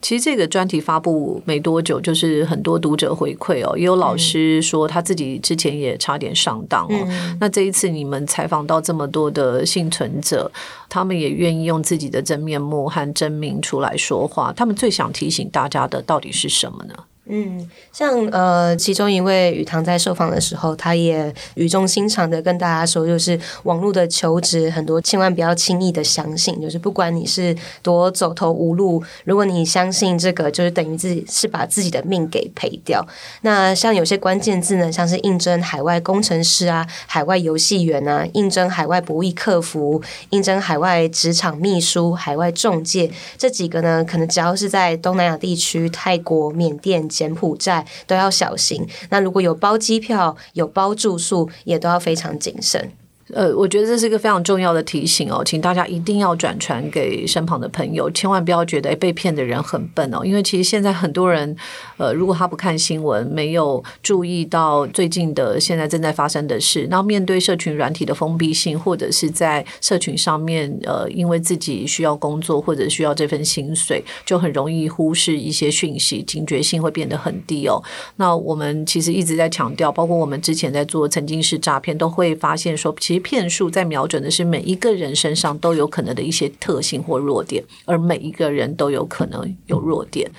[0.00, 7.36] 其实这个专题发布没多久，就是很多读者回馈哦，也有老师说他自己之前也差点上当哦。
[7.40, 10.50] 那这一次你们采访到这么多的幸存者，
[10.88, 16.94] 他们也愿意用自己的真面目和真名出来说话，他们最想提醒大家的到底是什么呢？
[17.28, 33.04] 嗯，像呃，其中一位雨堂在受访的时候，他也语重心长的跟大家说，就是网络的求职很多，千万不要轻易的相信，就是不管你是多走投无路，如果你相信这个，就是等于自己是把自己的命给赔掉。
[33.40, 40.00] 那像有些关键字呢，像是应征海外工程师啊、海外游戏员啊、应征海外博弈客服、
[40.30, 47.04] 应征海外职场秘书、海外中介这几个呢，可能只要是在东南亚地区、泰国、缅甸。
[47.16, 48.86] 柬埔寨都要小心。
[49.10, 52.92] 那如果有包机票、有包住宿，也都要非常谨慎。
[53.32, 61.56] 呃，我觉得这是一个非常重要的提醒哦，请大家一定要转传给身旁的朋友，千万不要觉得被骗的人很笨哦，因为其实现在很多人，
[61.96, 77.82] 呃，如果他不看新闻，没有注意到最近的现在正在发生的事，那面对社群软体的封闭性，或者是在社群上面，呃，因为自己需要工作或者需要这份薪水，就很容易忽视一些讯息，警觉性会变得很低哦。
[78.16, 90.30] 那我们其实一直在强调，包括我们之前在做曾经是诈骗，都会发现说，其骗术在瞄准的是每一个人身上都有可能的一些特性或弱点，而每一个人都有可能有弱点。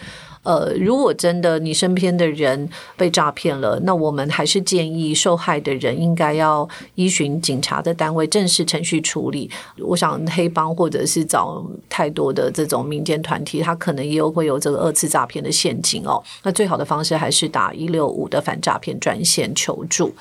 [0.43, 6.65] 呃，如果真的你身边的人被诈骗了，那我们还是建议受害的人应该要
[6.95, 9.51] 依循警察的单位正式程序处理。
[9.80, 16.23] 我想黑帮或者是找太多的这种民间团体，他可能也有会有这个二次诈骗的陷阱哦。
[16.43, 20.13] 那最好的方式还是打一六五的反诈骗专线求助。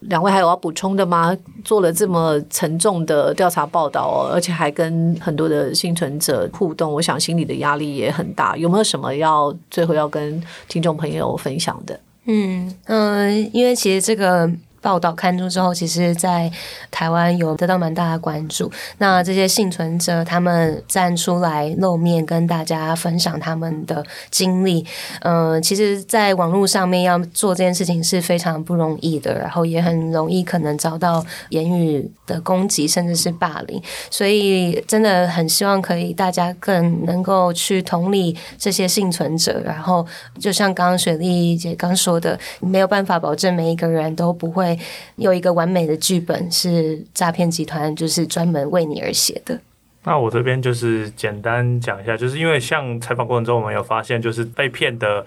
[0.00, 1.36] 两位还有要补充的吗？
[1.64, 8.56] 做了这么沉重的调查报道，而且还跟很多的幸存者互动，我想心里的压力也很大。
[8.56, 12.00] 有没有什么要最后要跟听众朋友分享的？
[12.24, 14.50] 嗯嗯，因为其实这个。
[14.80, 16.50] 报道刊出之后，其实，在
[16.90, 18.70] 台湾有得到蛮大的关注。
[18.98, 24.84] 那这些幸存者他们站出来露面，跟大家分享他们的经历。
[25.20, 33.82] 嗯，其实，在网络上面要做这件事情是非常不容易的，然后也很容易可能遭到言语的攻击，甚至是霸凌。
[34.10, 39.60] 所以，真的很希望可以大家更能够去同理这些幸存者。
[39.64, 40.06] 然后，
[40.38, 44.69] 就像刚刚雪莉姐刚说的，没有办法保证每一个人都不会。
[45.16, 49.60] 有一个完美的剧本是诈骗集团，就是专门为你而写的。
[50.04, 55.26] 那我这边就是简单讲一下，就是因为像采访过程中，我们有发现，就是被骗的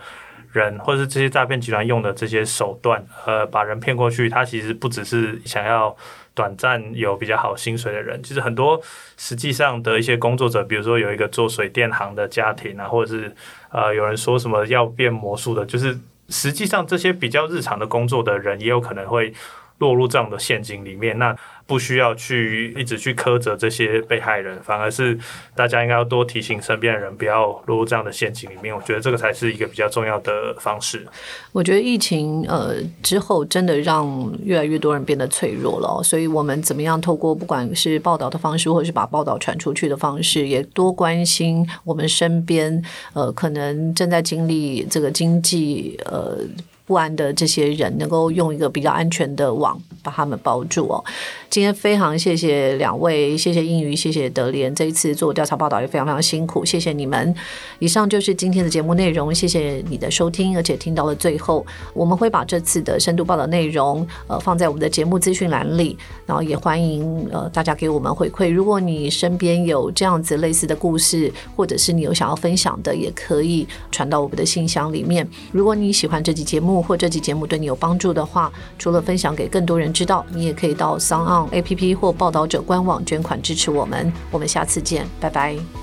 [0.51, 5.95] 人，或者是这些诈骗集团用的这些手段，呃，把人骗过去，他其实不只是想要
[6.33, 8.81] 短暂有比较好薪水的人，其实很多
[9.15, 13.31] 实际上的一些工作者，比如说有一个做水电行的家庭啊，或者是
[13.69, 15.95] 呃有人说什么要变魔术的，就是。
[16.29, 19.33] 实际上，这些比较日常的工作的人，也有可能会
[19.79, 21.17] 落入这样的陷阱里面。
[21.19, 25.17] 那不需要去一直去苛责这些被害人，反而是
[25.55, 28.75] 大家应该要多提醒身边的人不要落入这样的陷阱里面。
[28.75, 31.05] 我觉得这个才是一个比较重要的方式。
[31.51, 36.03] 我觉得疫情呃之后，真的让越来越多人变得脆弱了。
[36.03, 42.83] 所以我们怎么样透过不管是报道的方式，或者是把报道传出去的方式，也多关心我们身边
[43.13, 46.37] 呃可能正在经历这个经济呃。
[46.85, 51.03] 不安的这些人，能够用一个比较安全的网把他们包住哦。
[51.49, 57.33] 今天非常谢谢两位，谢谢英语，谢谢德莲，这一次做调查报道也非常非常辛苦，谢谢你们。
[57.79, 68.51] 以上就是今天的节目内容，谢谢你的收听，而且听到了最后，我们会把这次的深度报道内容呃放在我们的节目资讯栏里，然后也欢迎呃大家给我们回馈。
[68.51, 75.25] 如果你身边有这样子类似的故事，或者是你有想要分享的，也可以传到我们的信箱里面。
[75.51, 84.11] 如果你喜欢这期节目，或这期节目对你有帮助的话，除了分享给更多人知道，你也可以到 s o n A P P 或报道者官网捐款支持我们。
[84.31, 85.82] 我们下次见，拜拜。